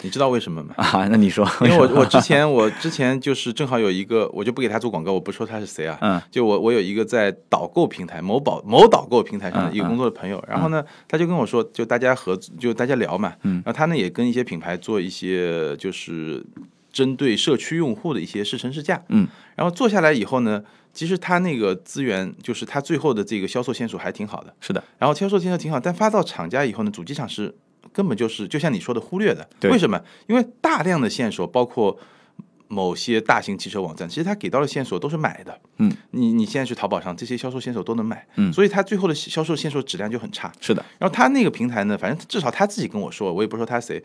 [0.06, 0.76] 你知道为什么吗？
[0.78, 1.08] 啊。
[1.10, 16.46] 那你说， 因为我我之前我之前就是正好有一个，我就不给他做广告，我不说他是谁啊，嗯，就我我有一个在导购平台某宝某导购平台上的嗯一个工作的朋友，然后呢，他就跟我说，就大家合作，就大家聊嘛，嗯，然后他呢也跟一些品牌做一些就是
[16.94, 20.64] 针对社区用户的一些试乘试驾，嗯，然后做下来以后呢，
[20.94, 27.54] 其实他那个资源就是他最后的这个销售线索还挺好的，是的，然后销售线索挺好，但发到厂家以后呢，主机厂是
[27.94, 29.48] 根本就是就像你说的忽略的。
[29.60, 30.02] 对为什么？
[30.28, 31.98] 因为大量的线索，包括
[32.68, 35.60] 某些大型汽车网站，其实他给到的线索都是买的。
[35.78, 38.26] 嗯，你你现在去淘宝上，这些销售线索都能买。
[38.36, 40.52] 嗯所以他最后的销售线索质量就很差。
[40.60, 44.04] 是的，然后他那个平台呢，反正至少他自己跟我说，我也不说他谁，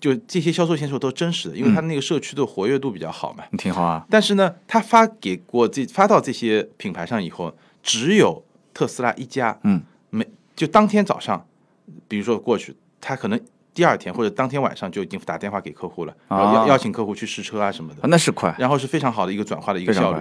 [0.00, 3.44] 就这些销售线索都是真实的，因为他那个社区的活跃度比较好嘛。
[3.58, 4.04] 挺好啊。
[4.08, 11.46] 但是呢，他发给过这发到这些品牌上以后，只有特斯拉一家，嗯，没就当天早上，
[12.08, 13.38] 比如说过去，他可能
[13.74, 20.20] 第二天或者当天晚上就已经打电话给客户了，然后啊邀邀请客户去试车啊什么的啊，那是快，然后是非常好的一个转化的一个效率。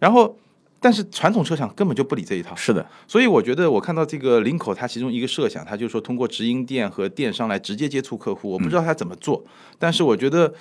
[0.00, 0.34] 然后，
[0.80, 8.50] 但是传统车厂根本就不理这一套，是的，所以我觉得我看到这个林口，它其中一个设想，它就是说通过直营店和电商来直接接触客户。
[8.50, 9.44] 我不知道他怎么做，
[9.78, 10.52] 但是我觉得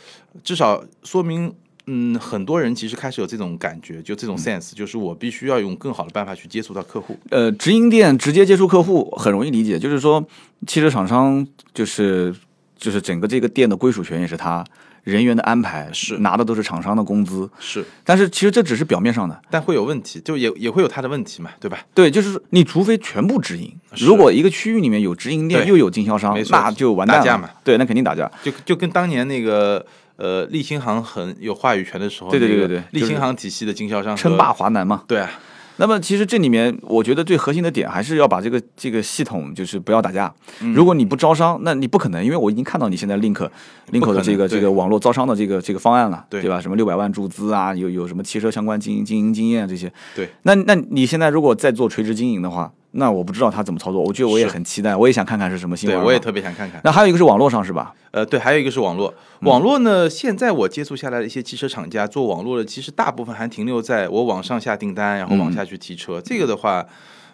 [0.43, 1.55] 至少说明。
[1.87, 7.17] 嗯，很多人其实开始有这种感觉，就这种 sense，、就是我必须要用更好的办法去接触到客户。
[7.29, 10.23] 呃，直营店直接接触客户很容易理解，就是说
[10.67, 12.33] 汽车厂商就是
[12.77, 14.63] 就是整个这个店的归属权也是他，
[15.03, 16.19] 人员的安排是。
[16.19, 21.79] 拿的都是厂商的工资，是，但是其实这只是表面上的，但会有问题，就也也会有他的问题嘛，对吧？
[21.93, 27.23] 对，就是你除非全部直营，如果一个区域里面有直营店又有经销商那就完蛋了。
[27.23, 29.83] 打架嘛，对，那肯定打架，就就跟当年那个
[30.21, 35.03] 呃立新行很有话语权的时候，对对对对对就是立新行体系的经销商称霸，华南嘛。
[35.07, 35.31] 对啊，
[35.77, 40.31] 那么其实这里面，我觉得最核心的点还是要把这个这个系统，就是不要打架。
[40.59, 43.49] 嗯如果你不招商，那你不可能，因为我已经看到你现在 link
[43.91, 46.61] link 的这个这个网络招商的这个这个方案了，对吧？
[46.61, 49.91] 什么六百万注资啊，有有什么汽车相关经营经营经验这些。
[50.15, 56.03] 对，那那你现在如果再做垂直经营的话，那我不知道他怎么操作，我觉得我也很期待，我也想看看是什么新玩法。
[56.03, 56.81] 对我也特别想看看。
[56.83, 57.93] 那还有一个是网络上是吧？
[58.11, 59.13] 呃，对，还有一个是网络。
[59.41, 66.21] 嗯网络呢，现在我接触下来的一些汽车厂家做网络的，其实大部分还停留在我网上下订单，然后网下去提车。
[66.21, 66.85] 这个的话，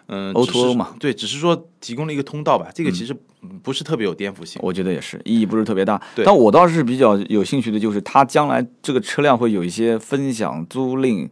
[0.06, 2.68] 嗯、只是 O2O 嘛，对，只是说提供了一个通道吧。
[2.74, 3.14] 这个其实
[3.62, 4.58] 不是特别有颠覆性。
[4.64, 6.00] 我觉得也是，意义不是特别大。
[6.14, 11.28] 对但我倒是比较有兴趣的就是，它将来这个车辆会有一些分享、租赁，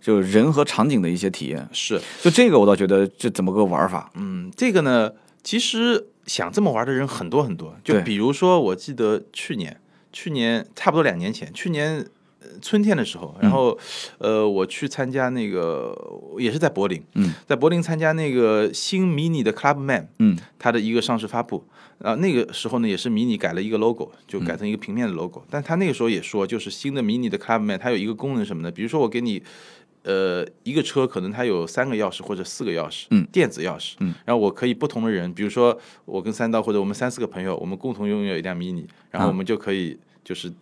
[0.00, 1.68] 就人和场景的一些体验。
[1.72, 4.10] 是，就这个，我倒觉得这怎么个玩法？
[4.14, 7.76] 嗯，这个呢，其实想这么玩的人很多很多。
[7.84, 9.80] 就比如说，我记得去年，
[10.12, 12.06] 去年差不多两年前，去年。
[12.42, 13.78] 呃春天的时候，然后，
[14.16, 15.94] 呃，我去参加那个，
[16.38, 21.62] 也是在柏林，嗯，在柏林参加那个新迷你的 Clubman，嗯，它的一个上市发布，
[21.98, 28.70] 啊，那个时候呢也是迷你改了一个 logo，就嗯改成一个平面的 logo，、但他那个时候也说，就是新的迷你的 Clubman，它有一个功能什么呢？
[28.70, 29.42] 比如说我给你，
[30.02, 39.98] 呃，一个车可能它有三个钥匙或者四个钥匙，嗯，电子钥匙，嗯，然后我可以不同的人，比如说我跟三刀或者我们三四个朋友，我们共同拥有一辆迷你，然后啊我们就可以。
[40.22, 40.52] 就是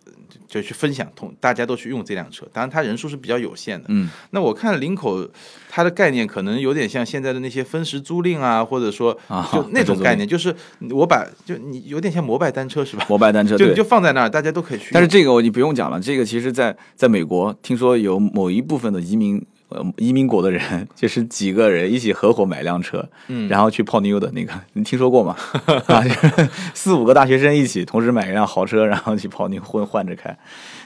[0.47, 3.85] 就去分享，同大家都去用这辆车，当然它人数是比较有限的。
[3.89, 5.27] 嗯，那我看林口
[5.69, 10.55] 它的概念可能有点像现在的那些分时租赁啊，或者说啊就那种概念，就是
[10.91, 13.05] 我把就你有点像摩拜单车是吧？
[13.09, 13.89] 摩拜单车对就就。
[13.89, 14.91] 放在那儿，大家都可以去。
[14.91, 25.35] 但是这个我你不用讲了，这个其实在在美国，听说有某一部分的移民呃移民国的人，就是几个人一起合伙买辆车，嗯然后去泡妞的那个，你听说过吗？
[25.87, 30.35] 啊，就是四五个大学生一起同时买一辆豪车，然后去泡妞混换着开，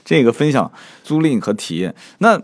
[0.03, 0.71] 这个分享
[1.03, 1.93] 租赁和体验。
[2.19, 2.39] 那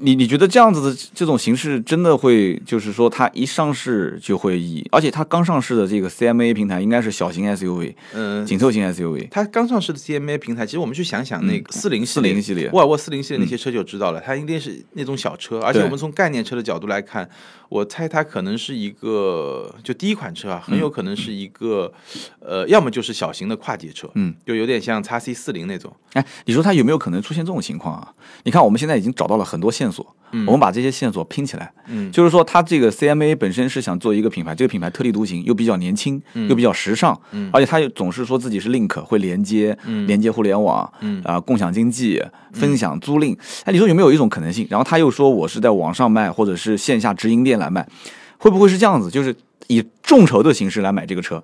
[0.00, 12.68] 你你觉得这样子的这种形式真的会，就是说它一上市就会以，而且它刚上市的这个 CMA 平台应该是小型 SUV，嗯，紧凑型 SUV，它刚上市的 CMA 平台，其实我们去想想那个四零四零系列。
[12.72, 17.28] 沃尔沃四零系列那些车就知道了，它一定是那种小车，而且我们从概念车的角度来看，
[17.68, 21.92] 我猜它可能是一个就第一款车啊，很有可能是一个
[22.40, 28.12] 呃，要么就是小型的跨界车，嗯，就有点像叉 C 四零那种，哎，你说它有没有可能出现这种情况啊？
[28.44, 30.04] 你看我们现在已经找到了很多线索，
[30.46, 31.72] 我们把这些线索拼起来。
[31.88, 43.36] 嗯就是说，它这个 CMA 本身是想做一个品牌，这个品牌特立独行，又比较年轻，又比较时尚，嗯而且它又总是说自己是 link 会连接，连接互联网，嗯啊、共享经济、分享、租赁。
[43.64, 44.66] 哎，你说有没有一种可能性？
[44.70, 47.86] 然后他又说我是在网上卖，或者是线下直营店来卖，
[48.38, 49.10] 会不会是这样子？
[49.10, 49.34] 就是
[49.68, 51.42] 以众筹的形式来买这个车？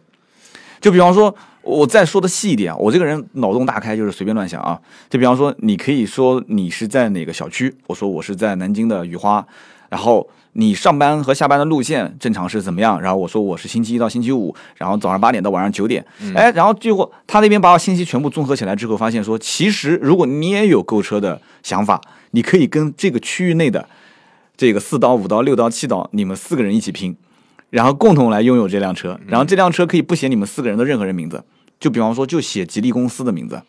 [0.83, 4.79] 就比方说，我再说的细一点啊，我这个人脑洞大开，就是随便乱想啊。
[5.09, 9.47] 就比方说，你可以说你是在哪个小区，我说我是在南京的雨花，
[9.88, 13.01] 然后你上班和下班的路线正常是怎么样？
[13.01, 22.01] 然后我说我是星期一到星期五，然后早上八点到晚上九点，哎，然后结果他那边把我信息全部综合起来之后，发现说，其实如果你也有购车的想法，
[22.33, 23.88] 你可以跟这个区域内的
[24.57, 27.16] 这个四刀、五刀、六刀、七刀，你们四个人一起拼。
[27.72, 31.42] 然后共同来拥有这辆车，然后这辆车可以不写你们四个人的任何人名字，
[31.80, 33.62] 就比方说就写吉利公司的名字，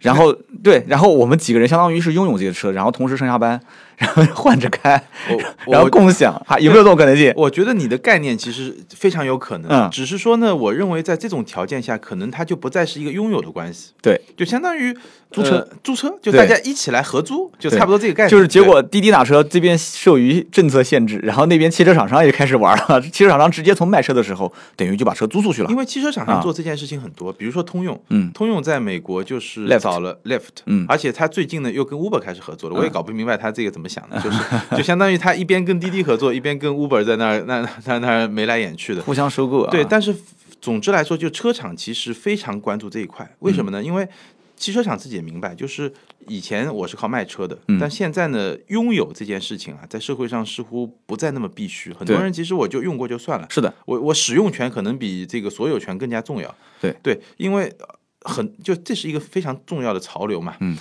[0.00, 0.30] 然后
[0.62, 3.58] 对，然后我们几个人相当于是拥有这个车，然后同时上下班，
[3.96, 5.02] 然后换着开，
[5.66, 7.32] 然后共享，还有没有这种可能性？
[7.36, 14.96] 我觉得你的概念其实非常有可能，嗯只是说呢，我认为在这种条件下，可能它就不再是一个拥有的关系，对，就相当于
[15.30, 18.30] 租车呃租车，就大家一起来合租，就差不多这个概念。
[18.30, 25.76] 就是结果滴滴打车这边受于政策限制，然后那边汽车厂商也开始玩了，汽车厂商直接从卖车的时候，等于就把车租出去了，因。
[25.76, 34.38] 为汽车厂啊商做这件事情很多，比如说通用，嗯通用在美国就是找了 Lyft，嗯而且他最近呢又跟 Uber 开始合作了，我也搞不明白他这个怎么想的，就是
[34.76, 40.14] 就相当于他一边跟滴滴合作，一边跟 Uber 在那儿那那那儿眉来眼去的，互相收购啊，对，但是
[40.60, 43.82] 总之来说，就车厂其实非常关注这一块，为什么呢？
[43.82, 44.08] 因为
[44.56, 45.92] 汽车厂自己也明白，就是
[46.28, 51.92] 以前我是靠卖车的，嗯但现在呢，拥有这件事情啊，在社会上似乎不再那么必须。
[51.92, 56.54] 很多人其实我就用过就算了，是的，我我使用权可能比这个所有权更加重要。
[56.80, 57.86] 对对，因为呃
[58.20, 60.54] 很就这是一个非常重要的潮流嘛。
[60.60, 60.76] 嗯。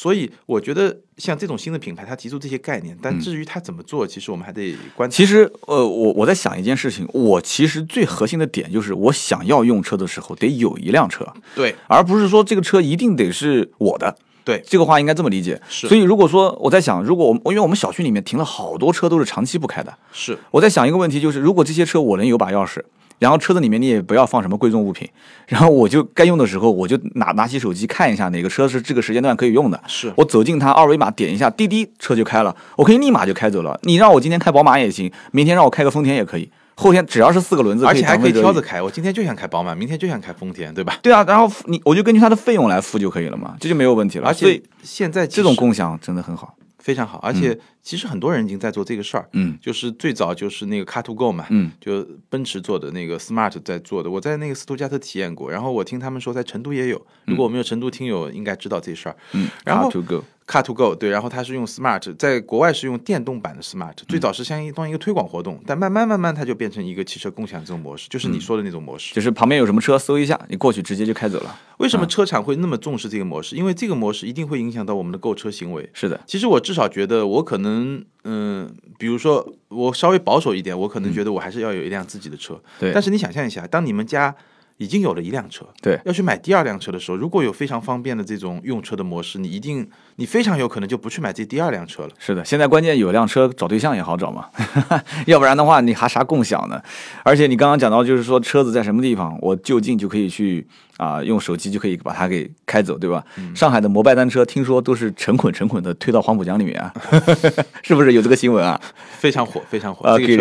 [0.00, 5.14] 所以我觉得像这种新的品牌，它提出这些概念，但至于它怎么做，其实我们还得观察。
[5.14, 14.16] 嗯其实，呃，我我在想一件事情，我其实最核心的点就是，我想要用车的时候得有一辆车，对而不是说这个车一定得是我的。
[14.42, 15.60] 对这个话应该这么理解。
[15.68, 22.82] 是所以如果说我在想，如果我因为我们小区里面停了好多车都是长期不开的，是我在想一个问题，就是如果这些车我能有把钥匙，
[23.20, 25.08] 然后车子里面你也不要放什么贵重物品，
[25.46, 33.78] 然后我就该用的时候我就拿拿起手机看一下哪个车是这个时间段可以用的，是我走近它二维码点一下，滴滴车就开了，我可以立马就开走了。
[33.82, 38.66] 你让我今天开宝马也行，明天让我开个丰田也可以，后天只要是四个轮子，而且还可以挑着着。
[38.66, 38.80] 开。
[38.80, 40.98] 我今天就想开宝马，明天就想开丰田，对吧？
[41.02, 44.26] 对啊，然后你我就根据它的费用来付就可以了嘛，这就没有问题了。
[44.26, 46.54] 而且现在这种共享真的很好。
[46.80, 49.28] 非常好，而且其实很多人已经在做这个事儿。
[49.32, 59.16] 嗯就是最早就是那个 Car to Go 嘛，嗯，就奔驰做的那个 Smart 在做的，我在那个斯图加特体验过，然后我听他们说在成都也有，如果我们有成都听友应该知道这事儿。
[59.32, 69.14] 嗯，然后 Car to go，Car to Go 对，然后它是用 Smart，在国外是用电动版的 Smart，最早是相当于一个推广活动，但慢慢慢慢它就变成一个汽车共享这种模式，就是你说的那种模式。
[69.14, 71.56] 就是旁边有什么车搜一下，你过去直接就开走了。
[71.78, 73.54] 为什么车厂会那么重视这个模式？
[73.54, 75.88] 因为这个模式一定会影响到我们的购车行为。
[75.92, 82.54] 是的，其实我至少觉得，我可能，嗯、比如说我稍微保守一点，我可能觉得我还是要有一辆自己的车。
[82.54, 84.34] 嗯对但是你想象一下，当你们家
[84.80, 92.08] 已经有了一辆车，对要去买第二辆车的时候，如果有非常方便的这种用车的模式，你一定，你非常有可能就不去买这第二辆车了。
[92.18, 94.48] 是的，现在关键有辆车找对象也好找嘛，
[95.28, 96.80] 要不然的话你还啥共享呢？
[97.22, 100.66] 而且你刚刚讲到，就是说车子在什么地方，我就近就可以去
[101.00, 103.24] 啊、用手机就可以把它给开走，对吧？
[103.38, 106.92] 嗯上海的摩拜单车听说都是成捆成捆的推到黄浦江里面啊，
[107.82, 108.78] 是不是有这个新闻啊？
[109.18, 110.06] 非常火，非常火。
[110.06, 110.36] 啊，给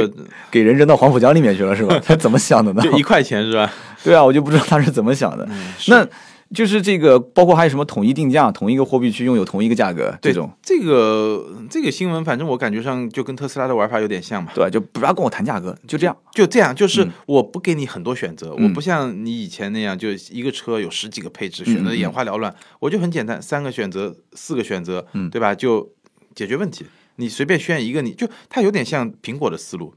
[0.52, 1.98] 给人扔到黄浦江里面去了是吧？
[2.06, 2.82] 他怎么想的呢？
[2.84, 3.72] 就一块钱是吧？
[4.04, 5.48] 对啊，我就不知道他是怎么想的。
[5.50, 6.06] 嗯那
[6.54, 14.52] 就是这个，包括还有什么统一定价，同一个货币去拥有同一个价格这种，这个这个新闻，反正我感觉上就跟特斯拉的玩法有点像嘛。
[14.56, 16.18] 对，就不要跟我谈价格，就这样。
[16.34, 22.54] 就这样，嗯就是我不给你很多选择，我不像你以前那样，就一个车有十几个配置，选嗯择眼花缭乱。
[22.80, 25.54] 我就很简单，三个选择，四个选择，嗯对吧？
[25.54, 25.88] 就
[26.34, 26.86] 解决问题。
[27.18, 29.94] 你随便选一个，你就它有点像苹果的思路。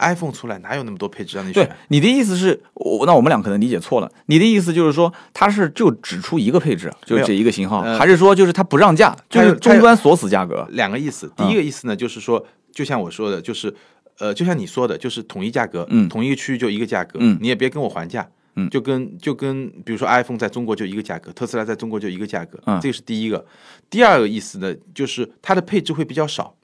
[0.00, 1.76] iPhone 出来哪有那么多配置让你对选？
[1.88, 4.10] 你的意思是，我那我们俩可能理解错了。
[4.26, 10.66] 你的意思就是说，它是就只出一个配置，就是这一个型号，呃还是说就是它不让价，就是终端锁死价格？
[10.70, 11.26] 两个意思。
[11.26, 13.72] 嗯第一个意思呢，就是说，就像我说的，就是
[14.18, 18.28] 呃，就像你说的，就是统一价格，嗯同一个区域就一个价格，嗯你也别跟我还价。
[18.56, 23.46] 嗯就跟就跟比如说 iPhone 在中国就一个价格，特斯拉在中国就一个价格，嗯这个是第一个。
[23.88, 26.59] 第二个意思呢，就是它的配置会比较少，嗯，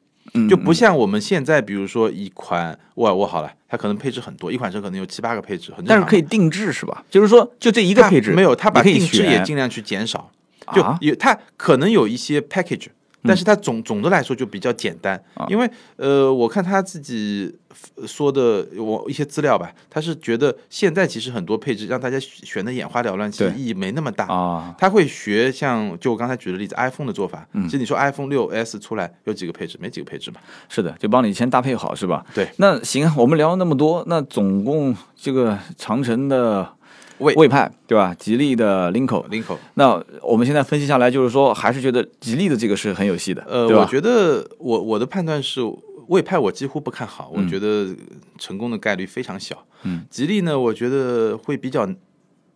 [0.49, 7.05] 就不像我们现在，比如说一款沃尔沃好了，它可能配置很多，一款车可能有七八个配置，很但是可以定制是吧？
[7.11, 10.31] 就是说，就这一个配置没有，它把定制也尽量去减少，
[10.75, 10.99] 就啊。
[11.01, 12.89] 有它可能有一些 package，
[13.23, 17.53] 但是他总总的来说就比较简单，因为呃，我看他自己
[17.97, 24.27] 呃说的我一些资料吧，他是觉得现在其实很多配置让大家选的眼花缭乱，其实意义没那么大。
[24.27, 27.47] 啊，他会学像就我刚才举的例子，iPhone 的做法。
[27.65, 29.77] 其实你说 iPhone 六 S 出来有几个配置？
[29.81, 30.37] 没几个配置嘛。
[30.69, 32.25] 是的，就帮你先搭配好，是吧？
[32.33, 32.49] 对。
[32.59, 36.76] 那行，我们聊了那么多，那总共这个长城的
[37.19, 37.35] 魏。
[37.35, 38.15] 魏派，对吧？
[38.19, 45.61] 吉利的 Linko，林口，那我们现在分析下来，就是说还是觉得吉利的这个是很有戏的，呃，我觉得我我的判断是，
[46.09, 47.89] 魏派我几乎不看好，我嗯觉得
[48.39, 49.57] 成功的概率非常小。
[49.83, 51.87] 嗯，吉利呢，我觉得会比较，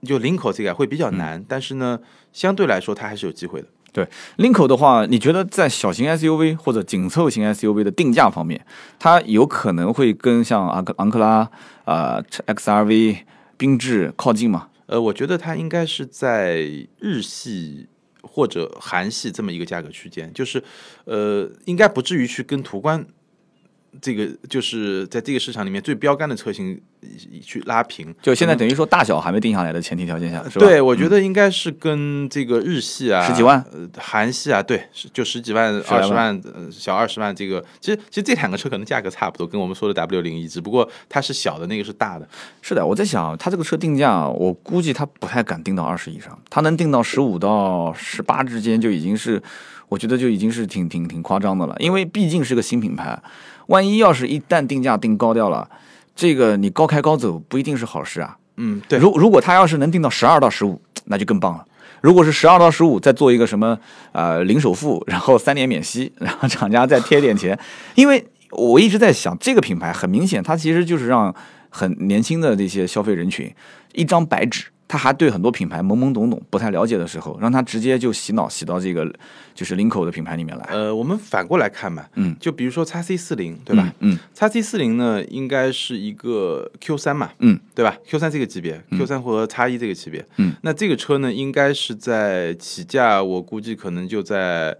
[0.03, 1.45] 就 Linko 这个会比较难，嗯。
[1.49, 1.99] 但是呢，
[2.33, 3.69] 相对来说它还是有机会的。
[3.93, 4.09] 对。
[4.39, 8.65] Linko 的话，你觉得在小型 SUV 或者紧凑型 SUV 的定价方面，
[8.99, 11.49] 它有可能会跟像昂克昂克拉、
[11.85, 13.19] 啊、XRV、
[13.61, 14.69] 缤智靠近吗？
[14.87, 16.63] 呃，我觉得它应该是在
[16.99, 17.87] 日系
[18.23, 20.65] 或者韩系这么一个价格区间，就是
[21.05, 23.07] 呃，应该不至于去跟途观
[24.01, 27.09] 这个就是在这个市场里面最标杆的车型呃
[27.43, 28.15] 去拉平。
[28.23, 30.67] 就现在等于说大小还没定下来的前提条件下，是吧？
[30.67, 34.83] 对，我觉得应该是跟这个日系啊，十几万呃，韩系啊，对，
[35.13, 42.29] 就十几万、二十万、呃小二十万，这个其实其实这两个车可能价格差不多，跟我们说的 W 零一，只不过它是小的，那个是大的。
[42.63, 49.43] 是的，我在想，它这个车定价，我估计它不太敢定到二十以上，它能定到十五到十八之间，就已经是，
[49.89, 51.75] 我觉得就已经是挺挺挺夸张的了。
[51.79, 53.21] 因为毕竟是个新品牌，
[53.71, 55.69] 万一要是一旦定价定高掉了，
[56.15, 58.37] 这个你高开高走不一定是好事啊。
[58.57, 61.65] 嗯，对，如如果它要是能定到十二到十五，那就更棒了。
[62.01, 63.79] 如果是十二到十五，再做一个什么
[64.13, 67.57] 呃零首付， 然后三年免息，然后厂家再贴点钱，
[67.95, 71.33] 因为我一直在想，这个品牌很明显，它其实就是让
[71.69, 73.49] 很年轻的这些消费人群
[73.93, 79.09] 一张白纸，他还对很多品牌懵懵懂懂、不太了解的时候，让他直接就洗脑洗到这个
[79.55, 83.85] 就是林口的品牌里面来，呃，我们反过来看嘛，嗯，就比如说叉 C 四零，对吧？
[84.01, 84.15] 嗯？
[84.15, 94.77] 嗯 x C 四零呢，应该是一个 Q 三嘛，嗯，对吧？Q 三这个级别，Q 三和叉一这个级别，嗯，那这个车呢，应该是在起价，我估计可能就在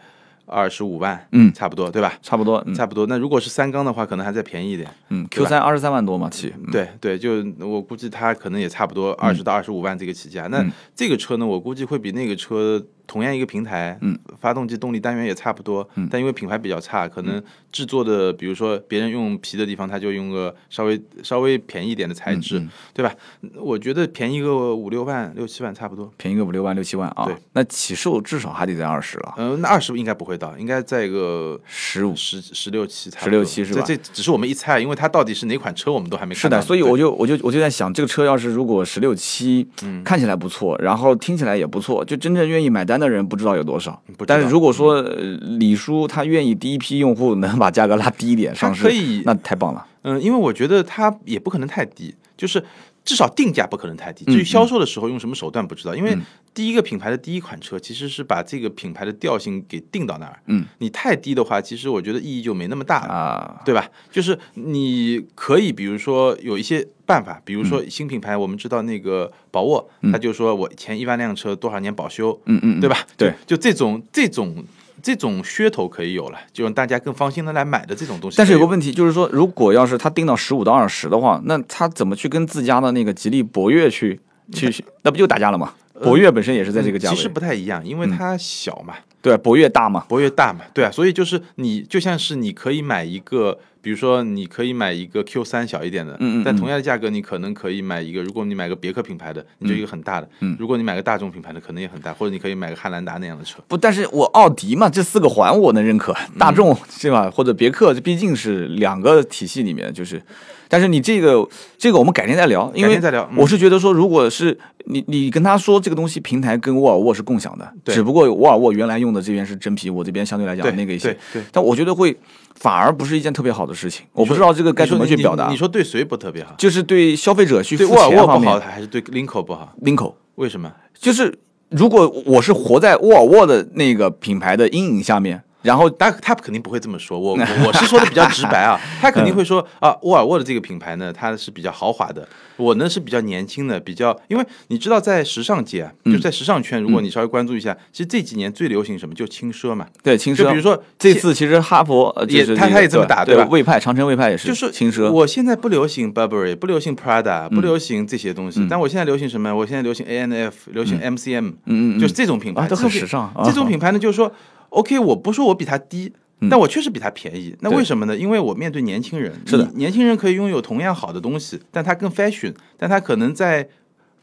[0.51, 2.15] 二十五万，嗯差不多，对吧？
[2.23, 3.07] 差不多，嗯差不多。
[3.07, 4.89] 那如果是三缸的话，可能还再便宜一点。
[5.09, 10.47] 嗯，Q 三二十三万多嘛起，嗯对对，就我估计它可能也差不多二十到二十五万这个起价。
[10.49, 16.07] 那这个车呢，我估计会比那个车同样一个平台，嗯，发动机动力单元也差不多，嗯。
[16.09, 17.43] 但因为品牌比较差，可能
[17.73, 23.13] 制作的，比如说别人用皮的地方，它就用个稍微稍微便宜一点的材质，嗯对吧？
[23.57, 26.09] 我觉得便宜个五六万、六七万差不多。
[26.17, 27.25] 便宜个五六万六七万啊。
[27.25, 32.15] 对，那起售至少还得在二十了，嗯、那二十应该不会到，应该在个十五。
[32.15, 33.83] 十十六七差不多，16七是吧？
[33.85, 36.59] 这这只是我们一猜，因为它到底是哪款车，我们都还没看到。
[36.59, 40.05] 是的，所以我就我就我就在想，这个车要是如果十六七，嗯。
[40.05, 44.01] 看起来不错，然后听起来也不错，就真正愿意买单的人不知道有多少。
[44.27, 45.13] 但是如果说呃
[45.59, 49.87] 李叔他愿意第一批用户能把价格拉低一点上市，可以那太棒了。
[50.03, 52.63] 嗯，因为我觉得它也不可能太低，就是
[53.05, 54.25] 至少定价不可能太低。
[54.27, 56.17] 至于销售的时候用什么手段不知道，因为
[56.53, 60.39] 第一个品牌的第一款车其实是把这个品牌的调性给定到那儿。
[60.47, 63.13] 嗯，你太低的话，其实我觉得意义就没那么大了。
[63.13, 63.89] 啊，对吧？
[64.11, 72.99] 就是你可以，比如说有一些办法，比如嗯说新品牌，我们知道那个宝沃，他就说我前一万辆车多少年保修，嗯嗯，嗯对吧？
[73.17, 74.65] 对，就就这种这种
[75.03, 78.37] 这种噱头可以有了，就让大家更放心的来买的这种东西。
[78.37, 84.21] 但是有个问题就是说，如果要是他定到十五到二十的话，那他怎么去跟自家的那个吉利博越去
[84.53, 85.75] 去，那不就打架了吗？
[86.03, 96.43] 博越本身也是在这个价位，呃其实不太一样，因为它小嘛，对，博越大嘛，博越大嘛，对啊，所以就是你就像是你可以买一个，比如说你可以买一个 Q 三小一点的，嗯嗯嗯。
[96.45, 100.57] 但同样的价格你可能可以买一个，如果你买个别克品牌的，你就一个很大的，嗯。
[100.59, 103.59] 如果你买个大众品牌的，可能也很大，或者你可以买个汉兰达那样的车。
[103.69, 106.37] 不，但是我奥迪嘛，这四个环我能认可，嗯。
[106.41, 107.31] 大众是吧？
[107.31, 110.23] 或者别克，这毕竟是两个体系里面，就是，
[110.69, 111.47] 但是你这个
[111.77, 112.99] 这个我们改天再聊，因为
[113.37, 117.95] 我是觉得说，如果是你你跟他说这个东西平台跟沃尔沃是共享的，对。
[117.95, 121.17] 只不过沃尔沃原来用的这边是真皮，我这边相对来讲那个一些
[121.53, 122.17] 但我觉得会
[122.55, 126.55] 反而不是一件特别好的事情，我不知道这个该怎么去表达你说对谁不特别好？
[126.59, 130.73] 就是对消费者去付对沃尔沃不好，钱方面还是对 Linko 不好？，Linko 为什么？
[130.99, 131.39] 就是
[131.71, 159.55] 如果我是活在沃尔沃的那个品牌的阴影下面，然后他他肯定不会这么说，我我 我是说的比较直白啊， 他肯定会说啊，沃尔沃的这个品牌呢，它是比较豪华的，我呢是比较年轻的，比较，因为你知道在时尚界啊，就在时尚圈，如果你稍微关注一下，其实这几年最流行什么，就轻奢嘛，对轻奢，就比如说这次其实哈佛呃也他他也这么打对对吧魏派长城魏派也是就是轻奢，我现在不流行 Burberry，不流行 Prada，不流行这些东西，但我现在流行什么？
[159.55, 162.01] 我现在流行 A N F，流行 M C M，嗯嗯嗯。
[162.01, 163.43] 就是这种品牌，啊都很时尚啊。
[163.45, 164.31] 这种品牌呢，就是说
[164.71, 166.13] OK，我不说我比他低。
[166.49, 168.17] 但我确实比他便宜，那为什么呢？
[168.17, 173.69] 因为我面对年轻人，是的年轻人可以拥有同样好的东西，但他更 fashion，但他可能在，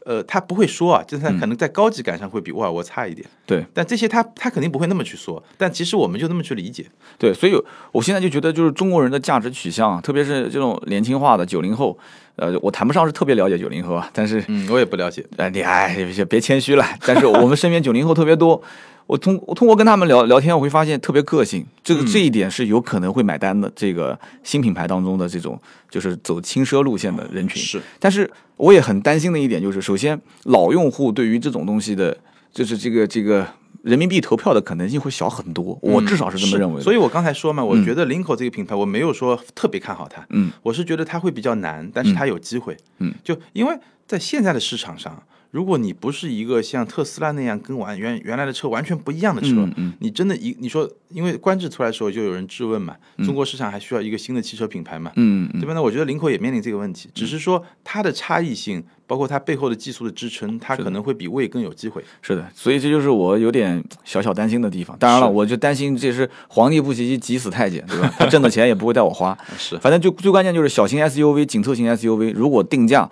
[0.04, 3.24] 呃，他不会说啊，就是他可能在高级感上会比沃尔沃差一点。
[3.46, 6.84] 对但这些他他肯定不会那么去说，但其实我们就那么去理解。
[7.16, 7.54] 对，所以
[7.92, 11.96] 我现在就觉得，就是中国人的价值取向啊，特别是这种年轻化的九零后，
[12.34, 15.24] 呃，我谈不上是特别了解九零后啊，但是嗯，我也不了解。
[15.36, 16.84] 呃，你哎，别别谦虚了。
[17.06, 18.60] 但是我们身边九零后特别多，
[19.08, 23.72] 我通我通过跟他们聊聊天，我会发现特别个性，这个、这一点是有可能会买单的。
[23.74, 25.58] 这个新品牌当中的这种
[25.90, 32.14] 就是走轻奢路线的人群，是，但是我也很担心的一点就是，首先老用户对于这种东西的，
[32.52, 33.48] 就是这个这个
[33.80, 43.74] 人民币投票的可能性会小很多，我至少是这么认为所以我刚才说嘛，我觉得林口这个品牌，我没有说特别看好它，嗯，我是觉得它会比较难，但是它有机会，嗯，就因为
[44.06, 45.22] 在现在的市场上。
[45.50, 52.94] 如果你不是一个像特斯拉那样跟完原原来的车完全不一样的车，嗯嗯你真的一你说，因为观致出来的时候就有人质问嘛，
[53.24, 55.72] 中国市场还需要一个新的汽车品牌嘛，嗯嗯对吧？
[55.72, 62.04] 那我觉得领口也面临这个问题，只是说它的差异性，包括它背后的技术的支撑，它可能会比魏更有机会。
[62.20, 64.94] 是的，所以这就是我有点小小担心的地方。
[64.98, 68.12] 当然了，我就担心这是皇帝不急急死太监，对吧？
[68.18, 69.36] 他挣的钱也不会带我花。
[69.56, 73.10] 是，反正就最关键就是小型 SUV、紧凑型 SUV，如果定价，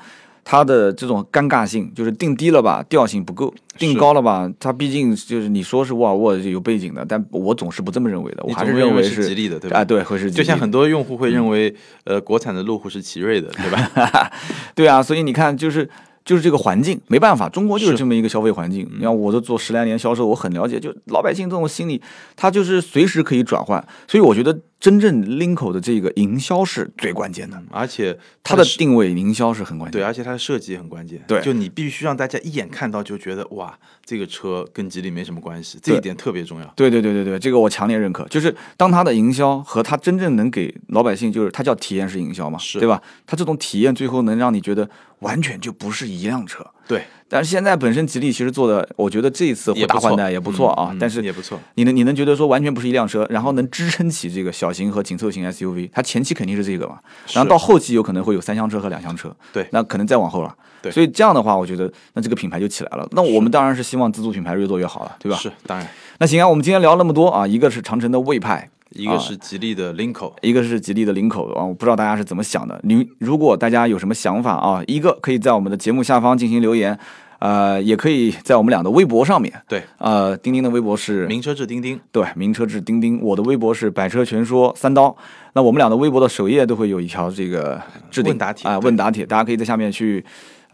[0.49, 11.75] 它的这种尴尬性就是定低了吧，调性不够；定高了吧，它毕竟就是你说是沃尔沃有背景的，但我总是不这么认为的，我还是认为是是吉利的对吧啊，对，会是就像很多用户会认为，
[12.05, 14.31] 呃，国产的路虎是奇瑞的，对吧？
[14.77, 15.91] 对啊，所以你看，就是
[16.25, 18.89] 就是这个环境，没办法，中国就是是这么一个消费环境。
[18.95, 22.01] 你看，我都做十来年销售，我很了解，就老百姓这种心理，
[22.37, 23.85] 他就是随时可以转换。
[24.07, 31.23] 所以我觉得，真正 Linko 的这个营销是最关键的，而且它的设定位营销是很关键对，而且它的设计也很关键。
[31.27, 36.67] 对就你必须让大家一眼看到就觉得哇，这个车跟吉利没什么关系，这一点特别重要。
[36.77, 38.29] 对对对对对，这个我强烈认可。
[38.29, 43.03] 就是当它的营销和它真正能给老百姓，就是它叫体验式营销嘛，是对吧？
[43.27, 44.89] 它这种体验最后能让你觉得
[45.21, 46.65] 完全就不是一辆车。
[46.87, 50.91] 对，但是现在本身吉利其实做的，我觉得这一次换代也不错啊。
[50.93, 51.59] 嗯但是也不错。
[51.75, 56.99] 你能你能觉得说完全不是一辆车，然后能支撑起这个小型和紧凑型 SUV，它前期肯定是这个嘛，
[57.33, 60.55] 然后到后期有可能会有三厢车和两厢车，对那可能再往后了。
[60.83, 63.07] 对所以这样的话，我觉得那这个品牌就起来了。
[63.13, 65.37] 那我们当然是希望自主品牌越做越好了，对吧？
[65.37, 72.81] 是，当然，那行啊，我们今天聊那么多啊，一个是长城的魏派，一个是吉利的 Linko，一个是吉利的领口啊，我不知道大家是怎么想的。
[72.85, 76.99] 你如果大家有什么想法啊，一个可以在我们的节目下方进行留言，
[77.41, 85.15] 呃，也可以在我们俩的微博上面，对，呃，钉钉的微博是名车志钉钉，对，名车志钉钉，我的微博是百车全说三刀。
[85.53, 87.81] 那我们俩的微博的首页都会有一条这个
[88.11, 90.25] 置顶啊、问答帖，大家可以在下面去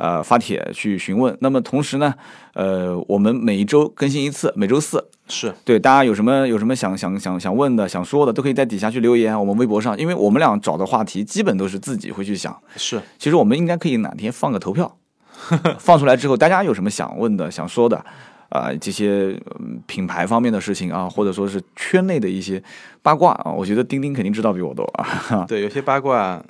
[0.02, 1.36] 呃发帖去询问。
[1.40, 2.12] 那么同时呢，
[2.54, 5.08] 呃，我们每一周更新一次，每周四。
[5.28, 9.38] 是对，大家有什么有什么想想想想问的、想说的，都可以在底下去留言。
[9.38, 12.54] 我们微博上，因为我们俩找的话题基本都是自己会去想。
[12.76, 14.98] 是，其实我们应该可以哪天放个投票，
[15.78, 18.04] 放出来之后，大家有什么想问的、想说的，
[18.50, 22.62] 啊、这些、嗯品牌方面的事情啊，或者说是圈内的一些
[23.00, 25.44] 八卦啊，我觉得钉钉肯定知道比我多啊。
[25.48, 26.42] 对，有些八卦，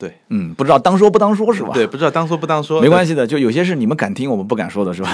[0.00, 1.70] 对嗯，不知道当说不当说是吧？
[1.74, 5.12] 对，不知道当说不当说，没关系的，就有些事你们敢听，我们不敢说的是吧？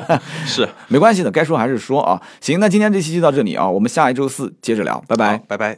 [0.44, 2.20] 是，没关系的，该说还是说啊。
[2.40, 5.40] 行，那今天这期就到这里啊，我们下一周四接着聊，拜拜。
[5.48, 5.74] 拜拜。